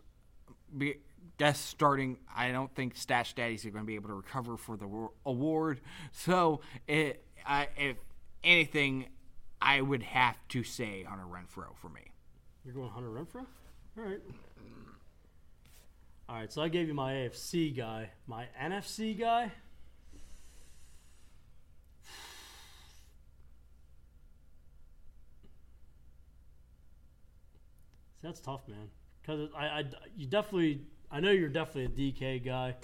[0.76, 0.98] be,
[1.38, 4.76] guest starting, I don't think Stash Daddies are going to be able to recover for
[4.76, 5.80] the award.
[6.12, 7.24] So, it,
[7.76, 7.96] if
[8.44, 9.06] anything,
[9.62, 12.12] I would have to say Hunter Renfrow for me.
[12.64, 13.46] You're going Hunter Renfrow?
[13.96, 14.20] All right.
[16.28, 18.10] All right, so I gave you my AFC guy.
[18.26, 19.50] My NFC guy?
[28.20, 28.90] See, that's tough, man.
[29.22, 29.84] Because I, I,
[30.16, 32.76] you definitely, I know you're definitely a DK guy.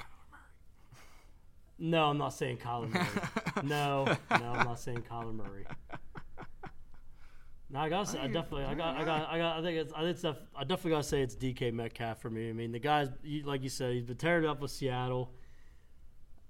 [1.79, 3.07] No, I'm not saying Kyler Murray.
[3.65, 5.67] no, no, I'm not saying Kyler Murray.
[7.71, 9.93] No, I gotta say, I definitely, I got, I got, I got, I think it's,
[9.93, 12.49] I think it's, def- I definitely gotta say it's DK Metcalf for me.
[12.49, 13.09] I mean, the guy's,
[13.45, 15.33] like you said, he's been tearing it up with Seattle,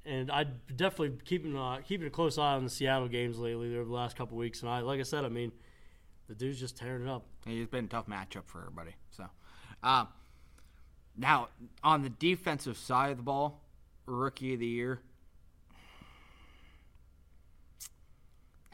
[0.04, 3.86] and I definitely keeping, uh, keeping a close eye on the Seattle games lately over
[3.86, 4.60] the last couple weeks.
[4.60, 5.50] And I, like I said, I mean,
[6.28, 7.24] the dude's just tearing it up.
[7.46, 8.94] He's been a tough matchup for everybody.
[9.10, 9.24] So,
[9.82, 10.04] uh,
[11.16, 11.48] now
[11.82, 13.60] on the defensive side of the ball,
[14.06, 15.00] rookie of the year.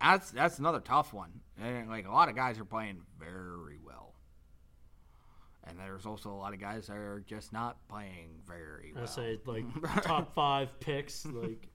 [0.00, 1.30] That's that's another tough one.
[1.60, 4.14] And like a lot of guys are playing very well,
[5.64, 9.04] and there's also a lot of guys that are just not playing very well.
[9.04, 9.64] I say like
[10.02, 11.68] top five picks, like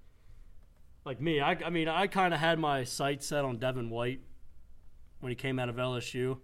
[1.06, 1.40] like me.
[1.40, 4.22] I, I mean, I kind of had my sights set on Devin White
[5.20, 6.40] when he came out of LSU.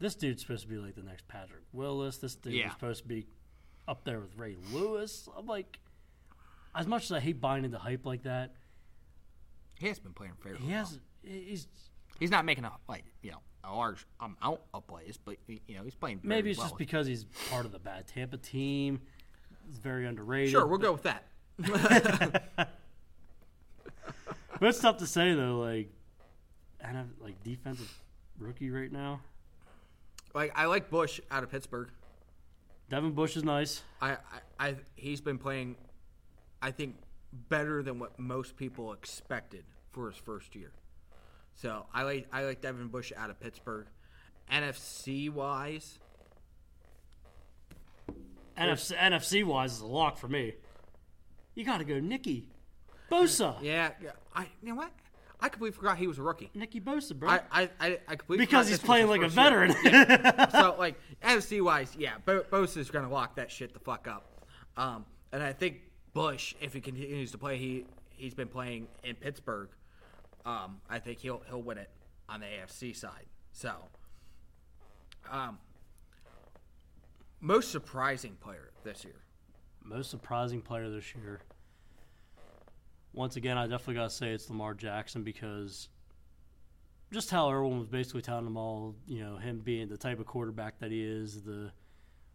[0.00, 2.16] This dude's supposed to be like the next Patrick Willis.
[2.16, 2.72] This dude Yeah.
[2.72, 3.28] supposed to be
[3.86, 5.28] up there with Ray Lewis.
[5.36, 5.78] I'm like,
[6.74, 8.54] as much as I hate buying into hype like that,
[9.78, 10.78] he has been playing very he well.
[10.78, 10.98] has.
[11.22, 11.66] He's
[12.20, 15.82] He's not making a like you know a large amount of plays, but you know
[15.82, 16.18] he's playing.
[16.18, 16.68] Very maybe it's well.
[16.68, 19.00] just because he's part of the bad Tampa team.
[19.66, 20.50] He's very underrated.
[20.50, 21.24] Sure, we'll go with that.
[24.60, 25.58] But it's tough to say though.
[25.58, 25.90] Like,
[26.80, 27.92] and like defensive
[28.38, 29.20] rookie right now.
[30.32, 31.90] Like I like Bush out of Pittsburgh.
[32.90, 33.82] Devin Bush is nice.
[34.00, 34.16] I, I,
[34.68, 35.76] I he's been playing,
[36.60, 36.96] I think,
[37.48, 40.72] better than what most people expected for his first year.
[41.54, 43.86] So I like I like Devin Bush out of Pittsburgh.
[44.52, 45.98] NFC wise,
[48.58, 50.52] NFC, NFC wise is a lock for me.
[51.54, 52.48] You got to go Nicky
[53.10, 53.56] Bosa.
[53.62, 54.10] yeah, yeah.
[54.34, 54.90] I you know what?
[55.44, 56.50] I completely forgot he was a rookie.
[56.54, 57.28] Nicky Bosa, bro.
[57.28, 60.06] I I, I, I completely because forgot he's this was playing like a first year.
[60.06, 60.50] veteran.
[60.52, 64.46] so like NFC wise, yeah, Bo- Bosa's gonna lock that shit the fuck up.
[64.78, 65.82] Um, and I think
[66.14, 69.68] Bush, if he continues to play, he he's been playing in Pittsburgh.
[70.46, 71.90] Um, I think he'll he'll win it
[72.26, 73.26] on the AFC side.
[73.52, 73.74] So,
[75.30, 75.58] um,
[77.42, 79.20] most surprising player this year.
[79.82, 81.42] Most surprising player this year.
[83.14, 85.88] Once again, I definitely got to say it's Lamar Jackson because
[87.12, 90.26] just how everyone was basically telling him all, you know, him being the type of
[90.26, 91.70] quarterback that he is, the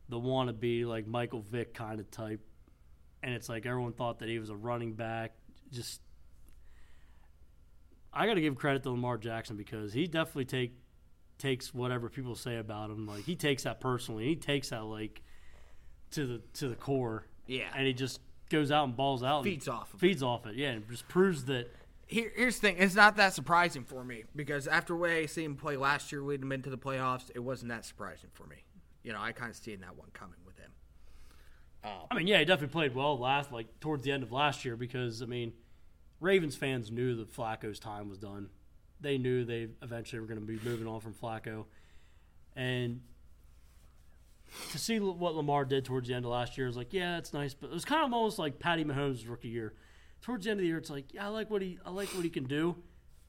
[0.07, 2.39] the wannabe like Michael Vick kind of type,
[3.21, 5.33] and it's like everyone thought that he was a running back.
[5.71, 6.01] Just,
[8.11, 10.73] I got to give credit to Lamar Jackson because he definitely take
[11.37, 13.05] takes whatever people say about him.
[13.05, 14.25] Like he takes that personally.
[14.25, 15.21] He takes that like
[16.11, 17.25] to the to the core.
[17.47, 17.65] Yeah.
[17.75, 18.19] and he just
[18.49, 19.43] goes out and balls out.
[19.43, 20.05] Feeds and off of it.
[20.05, 20.55] feeds off it.
[20.55, 21.73] Yeah, and just proves that.
[22.07, 22.77] Here, here's the thing.
[22.79, 26.11] It's not that surprising for me because after the way I seen him play last
[26.11, 28.57] year leading him into the playoffs, it wasn't that surprising for me.
[29.03, 30.71] You know, I kind of seen that one coming with him.
[31.83, 34.65] Um, I mean, yeah, he definitely played well last, like towards the end of last
[34.65, 35.53] year, because I mean,
[36.19, 38.49] Ravens fans knew that Flacco's time was done.
[38.99, 41.65] They knew they eventually were going to be moving on from Flacco,
[42.55, 43.01] and
[44.71, 47.33] to see what Lamar did towards the end of last year is like, yeah, it's
[47.33, 49.73] nice, but it was kind of almost like Patty Mahomes' rookie year.
[50.21, 52.09] Towards the end of the year, it's like, yeah, I like what he, I like
[52.09, 52.75] what he can do,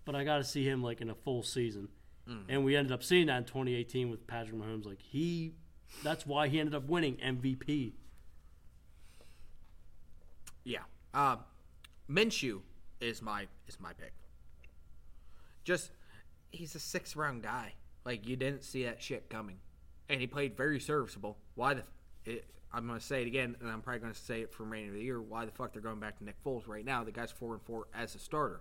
[0.04, 1.88] but I got to see him like in a full season.
[2.48, 4.86] And we ended up seeing that in 2018 with Patrick Mahomes.
[4.86, 5.54] Like he,
[6.04, 7.92] that's why he ended up winning MVP.
[10.62, 10.80] Yeah.
[11.12, 11.36] Uh,
[12.08, 12.60] Minshew
[13.00, 14.12] is my is my pick.
[15.64, 15.90] Just
[16.50, 17.74] he's a sixth round guy.
[18.04, 19.58] Like you didn't see that shit coming,
[20.10, 21.38] and he played very serviceable.
[21.54, 21.82] Why the?
[22.24, 24.96] It, I'm gonna say it again, and I'm probably gonna say it for remainder of
[24.96, 25.20] the year.
[25.22, 27.04] Why the fuck they're going back to Nick Foles right now?
[27.04, 28.60] The guy's four and four as a starter.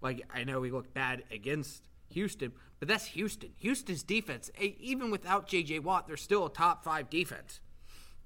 [0.00, 3.50] Like I know he looked bad against Houston, but that's Houston.
[3.58, 5.80] Houston's defense, even without J.J.
[5.80, 7.60] Watt, they're still a top five defense.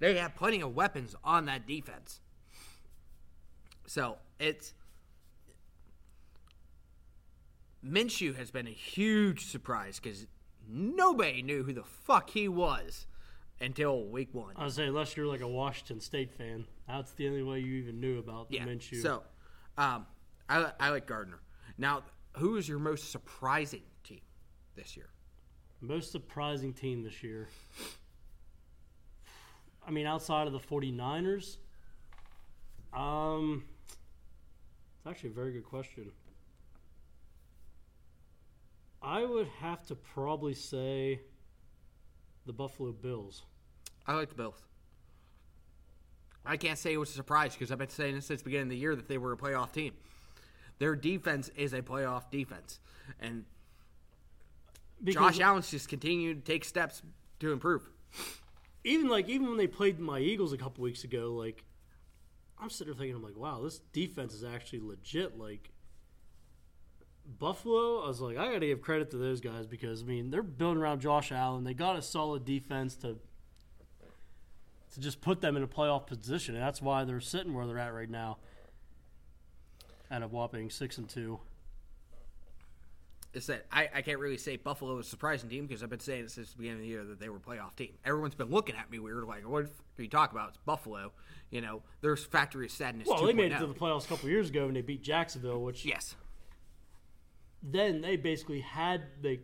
[0.00, 2.20] They have plenty of weapons on that defense.
[3.86, 4.74] So it's
[7.84, 10.26] Minshew has been a huge surprise because
[10.68, 13.06] nobody knew who the fuck he was
[13.60, 14.54] until week one.
[14.56, 17.74] I would say unless you're like a Washington State fan, that's the only way you
[17.76, 18.66] even knew about the yeah.
[18.66, 19.00] Minshew.
[19.00, 19.22] So,
[19.78, 20.06] um,
[20.48, 21.40] I, I like Gardner.
[21.78, 22.02] Now,
[22.36, 24.20] who is your most surprising team
[24.76, 25.08] this year?
[25.84, 27.48] most surprising team this year.
[29.86, 31.58] I mean, outside of the 49ers,
[32.96, 33.64] um,
[34.96, 36.10] it's actually a very good question.
[39.04, 41.20] I would have to probably say
[42.46, 43.42] the Buffalo Bills.
[44.06, 44.62] I like the Bills.
[46.46, 48.68] I can't say it was a surprise because I've been saying this since the beginning
[48.68, 49.92] of the year that they were a playoff team.
[50.78, 52.80] Their defense is a playoff defense,
[53.20, 53.44] and
[55.02, 57.02] Because Josh Allen's just continued to take steps
[57.40, 57.88] to improve.
[58.84, 61.64] even like even when they played my Eagles a couple weeks ago, like
[62.58, 65.38] I'm sitting there thinking, I'm like, wow, this defense is actually legit.
[65.38, 65.70] Like
[67.26, 70.30] Buffalo, I was like, I got to give credit to those guys because I mean
[70.30, 71.64] they're building around Josh Allen.
[71.64, 73.16] They got a solid defense to
[74.94, 77.78] to just put them in a playoff position, and that's why they're sitting where they're
[77.78, 78.38] at right now.
[80.10, 81.40] At a whopping six and two.
[83.32, 85.98] Is that I, I can't really say Buffalo is a surprising team because I've been
[85.98, 87.94] saying since the beginning of the year that they were a playoff team.
[88.04, 90.50] Everyone's been looking at me weird, like, what are you talking about?
[90.50, 91.10] It's Buffalo.
[91.50, 93.08] You know, there's Factory of Sadness.
[93.08, 93.66] Well, they made it to oh.
[93.66, 96.14] the playoffs a couple years ago, and they beat Jacksonville, which Yes.
[97.66, 99.40] Then they basically had they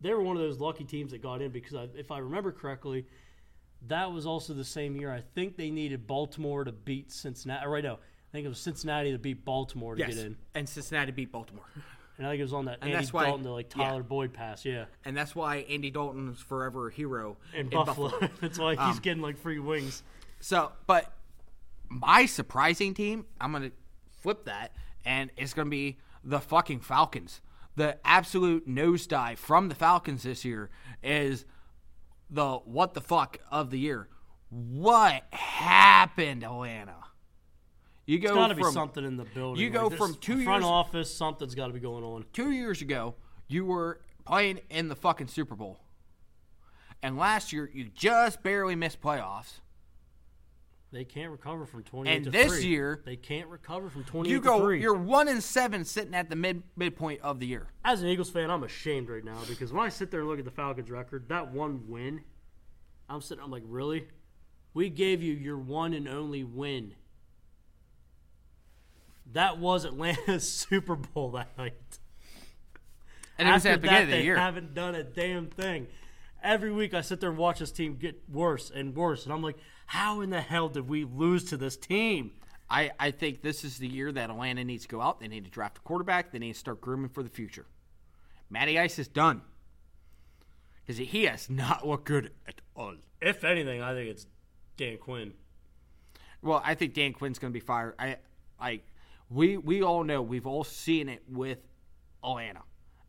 [0.00, 2.52] they were one of those lucky teams that got in because I, if I remember
[2.52, 3.06] correctly,
[3.88, 5.12] that was also the same year.
[5.12, 7.66] I think they needed Baltimore to beat Cincinnati.
[7.66, 10.14] Right now, I think it was Cincinnati to beat Baltimore to Yes.
[10.14, 11.64] get in, And Cincinnati beat Baltimore.
[12.18, 13.84] and I think it was on that And Andy that's why- Dalton to like yeah.
[13.84, 14.64] Tyler Boyd pass.
[14.64, 18.10] Yeah, And that's why Andy Dalton is forever a hero in, in Buffalo.
[18.10, 18.30] Buffalo.
[18.40, 20.02] That's why he's Um, getting like free wings.
[20.40, 21.12] So, but
[21.90, 23.76] my surprising team, I'm to
[24.22, 24.72] flip that,
[25.04, 27.40] and it's to be the fucking Falcons.
[27.76, 30.70] The absolute nosedive from the Falcons this year
[31.02, 31.44] is
[32.28, 34.08] the what the fuck of the year.
[34.50, 36.96] What happened, Atlanta?
[38.06, 39.62] You go There's got to from be something in the building.
[39.62, 41.14] you go Like, from two front years- office.
[41.14, 42.24] Something's got to be going on.
[42.32, 43.14] two years ago,
[43.46, 45.78] you were playing in the fucking Super Bowl,
[47.02, 49.60] and last year you just barely missed playoffs.
[50.92, 52.10] They can't recover from twenty.
[52.10, 52.66] And this three.
[52.66, 54.30] year, they can't recover from twenty.
[54.30, 54.58] You go.
[54.60, 54.80] three.
[54.80, 57.68] You're one in seven, sitting at the mid midpoint of the year.
[57.84, 60.40] as an Eagles fan, I'm ashamed right now because when I sit there and look
[60.40, 62.22] at the Falcons record, that one win,
[63.08, 63.44] I'm sitting.
[63.44, 64.08] I'm like, really?
[64.74, 66.94] We gave you your one and only win.
[69.32, 71.74] That was Atlanta's Super Bowl that night.
[73.38, 74.36] And it was After at the beginning that, of the they year.
[74.36, 75.86] haven't done a damn thing.
[76.42, 79.42] Every week I sit there and watch this team get worse and worse, and I'm
[79.42, 79.56] like,
[79.90, 82.30] how in the hell did we lose to this team?
[82.70, 85.18] I, I think this is the year that Atlanta needs to go out.
[85.18, 86.30] They need to draft a quarterback.
[86.30, 87.66] They need to start grooming for the future.
[88.48, 89.42] Matty Ice is done.
[90.86, 92.94] because he has not looked good at all.
[93.20, 94.26] If anything, I think it's
[94.76, 95.32] Dan Quinn.
[96.42, 97.94] Well, I think Dan Quinn's going to be fired.
[97.98, 98.16] I
[98.60, 98.86] like
[99.28, 101.58] we we all know we've all seen it with
[102.24, 102.60] Atlanta.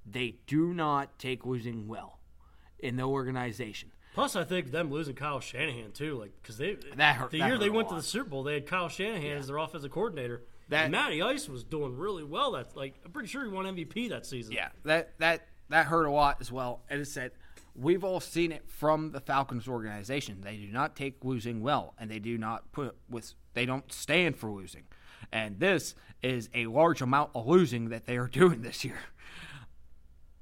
[0.06, 2.20] They do not take losing well
[2.80, 3.92] in the organization.
[4.14, 7.48] Plus, I think them losing Kyle Shanahan too, like because they That hurt- the that
[7.48, 10.44] year they went to the Super Bowl, they had Kyle Shanahan as their offensive coordinator.
[10.70, 12.52] That- and Matty Ice was doing really well.
[12.52, 14.54] That's like I'm pretty sure he won MVP that season.
[14.54, 16.82] Yeah, that that that hurt a lot as well.
[16.90, 17.32] And it said
[17.74, 20.42] we've all seen it from the Falcons organization.
[20.42, 24.36] They do not take losing well, and they do not put with they don't stand
[24.38, 24.84] for losing.
[25.32, 29.00] And this is a large amount of losing that they are doing this year.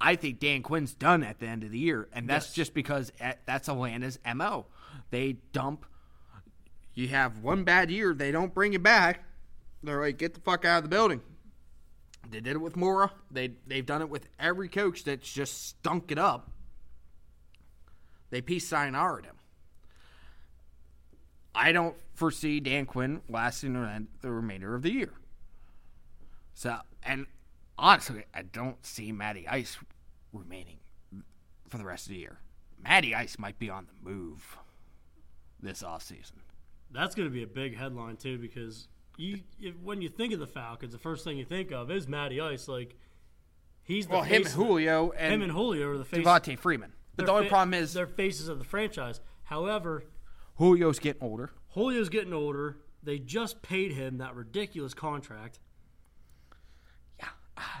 [0.00, 2.54] I think Dan Quinn's done at the end of the year, and that's Yes.
[2.54, 4.66] just because at, that's Atlanta's mo.
[5.10, 5.84] They dump.
[6.94, 9.24] You have one bad year, they don't bring you back.
[9.82, 11.20] They're like, get the fuck out of the building.
[12.30, 13.12] They did it with Mora.
[13.30, 16.50] They they've done it with every coach that's just stunk it up.
[18.30, 19.36] They peace sign him.
[21.54, 25.12] I don't foresee Dan Quinn lasting the the remainder of the year.
[26.54, 27.26] So, and
[27.80, 29.78] honestly, I don't see Matty Ice
[30.32, 30.78] remaining
[31.68, 32.38] for the rest of the year.
[32.82, 34.56] Matty Ice might be on the move
[35.60, 36.32] this offseason.
[36.92, 40.38] that's going to be a big headline too because you if, when you think of
[40.38, 42.68] the Falcons, the first thing you think of is Matty Ice.
[42.68, 42.94] Like
[43.82, 46.24] he's the Well, him and Julio and, him and Julio are the face.
[46.24, 46.92] Devonta Freeman.
[47.16, 49.20] But the only fa- problem is they're faces of the franchise.
[49.44, 50.04] However,
[50.58, 51.50] Julio's getting older.
[51.74, 52.78] Julio's getting older.
[53.02, 55.58] They just paid him that ridiculous contract.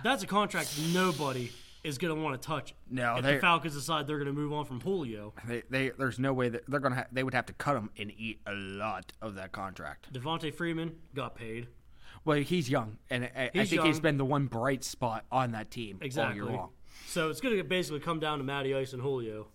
[0.04, 1.50] That's a contract nobody
[1.82, 2.74] is going to want to touch.
[2.90, 6.18] No, if the Falcons decide they're going to move on from Julio, They, they there's
[6.18, 8.52] no way that they're gonna ha- they would have to cut him and eat a
[8.52, 10.12] lot of that contract.
[10.12, 11.68] Devonta Freeman got paid.
[12.24, 15.70] Well, he's young, and I, I think he's been the one bright spot on that
[15.70, 16.40] team Exactly.
[16.40, 16.70] all year long.
[17.06, 19.48] So it's going to basically come down to Matty Ice and Julio.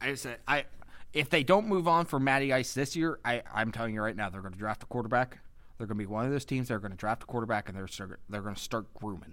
[0.00, 0.66] I said I
[1.12, 4.14] if they don't move on for Matty Ice this year, I I'm telling you right
[4.14, 5.38] now they're going to draft a quarterback.
[5.80, 7.66] They're going to be one of those teams that are going to draft a quarterback
[7.70, 7.88] and they're
[8.28, 9.32] they're going to start grooming.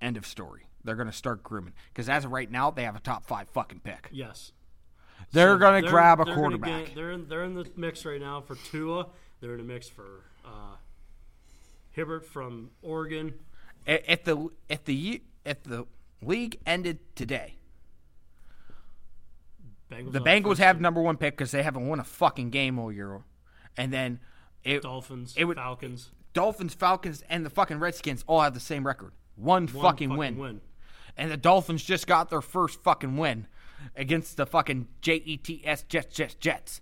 [0.00, 0.68] End of story.
[0.84, 3.48] They're going to start grooming because as of right now they have a top five
[3.48, 4.08] fucking pick.
[4.12, 4.52] Yes.
[5.32, 6.86] They're So going to grab a they're quarterback.
[6.86, 9.08] get- they're in they're in the mix right now for Tua.
[9.40, 10.76] They're in the mix for uh,
[11.96, 13.34] Herbert from Oregon.
[13.86, 15.86] If the if the if the
[16.22, 17.56] league ended today,
[19.90, 22.92] Bengals the Bengals have number one pick because they haven't won a fucking game all
[22.92, 23.22] year,
[23.76, 24.20] and then
[24.64, 26.10] it, Dolphins, it would- Falcons.
[26.32, 30.60] Dolphins, Falcons, and the fucking Redskins all have the same record, one, One fucking, win.
[31.16, 33.46] and the Dolphins just got their first fucking win
[33.94, 36.80] against the fucking Jets Jets Jets Jets.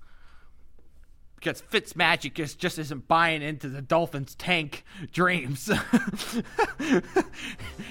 [1.36, 5.68] Because Fitzmagic is just isn't buying into the Dolphins' tank dreams.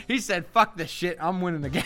[0.07, 1.17] he said, "Fuck this shit.
[1.19, 1.83] I'm winning the game."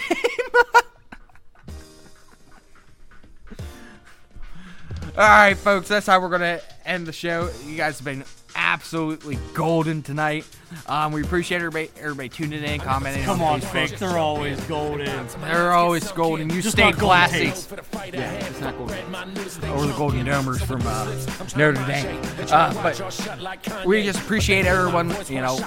[5.17, 7.49] All right, folks, that's how we're gonna end the show.
[7.65, 8.23] You guys have been
[8.55, 10.45] absolutely golden tonight.
[10.87, 13.23] Um, we appreciate everybody, everybody tuning in, commenting.
[13.23, 13.89] Come on, Facebook.
[13.89, 13.99] fake.
[13.99, 15.27] They're always golden.
[15.41, 16.49] They're always golden.
[16.49, 17.45] You Just stay classy.
[18.13, 18.97] Yeah, it's not golden.
[19.71, 21.05] Or the Golden Domers from uh,
[21.57, 22.21] Notre Dame.
[22.51, 25.59] Uh, but we just appreciate everyone, you know,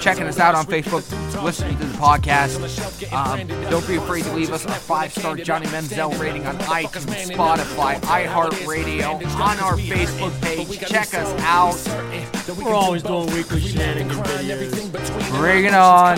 [0.00, 1.04] checking us out on Facebook,
[1.42, 3.12] listening to the podcast.
[3.12, 8.00] Um, don't be afraid to leave us a five-star Johnny Manziel rating on iTunes, Spotify,
[8.00, 10.80] iHeartRadio, on our Facebook page.
[10.80, 12.29] Check us out.
[12.58, 15.30] We're always doing weekly shenanigans videos.
[15.30, 16.16] Bring it on.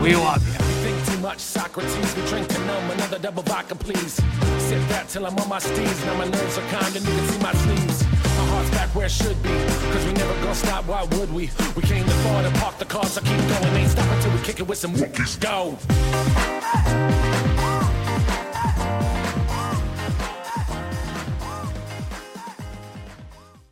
[0.00, 0.52] We love you.
[0.82, 2.16] think too much Socrates.
[2.16, 4.14] We drink to numb another double vodka, please.
[4.58, 6.06] Sip that till I'm on my steez.
[6.06, 8.04] Now my nerves are calm and you can see my sleeves.
[8.04, 9.50] My heart's back where it should be.
[9.92, 11.50] Cause we never gonna stop, why would we?
[11.76, 13.74] We came to far to park the cars, so keep going.
[13.76, 15.38] Ain't stopping till we kick it with some Wookiees.
[15.40, 15.78] Go!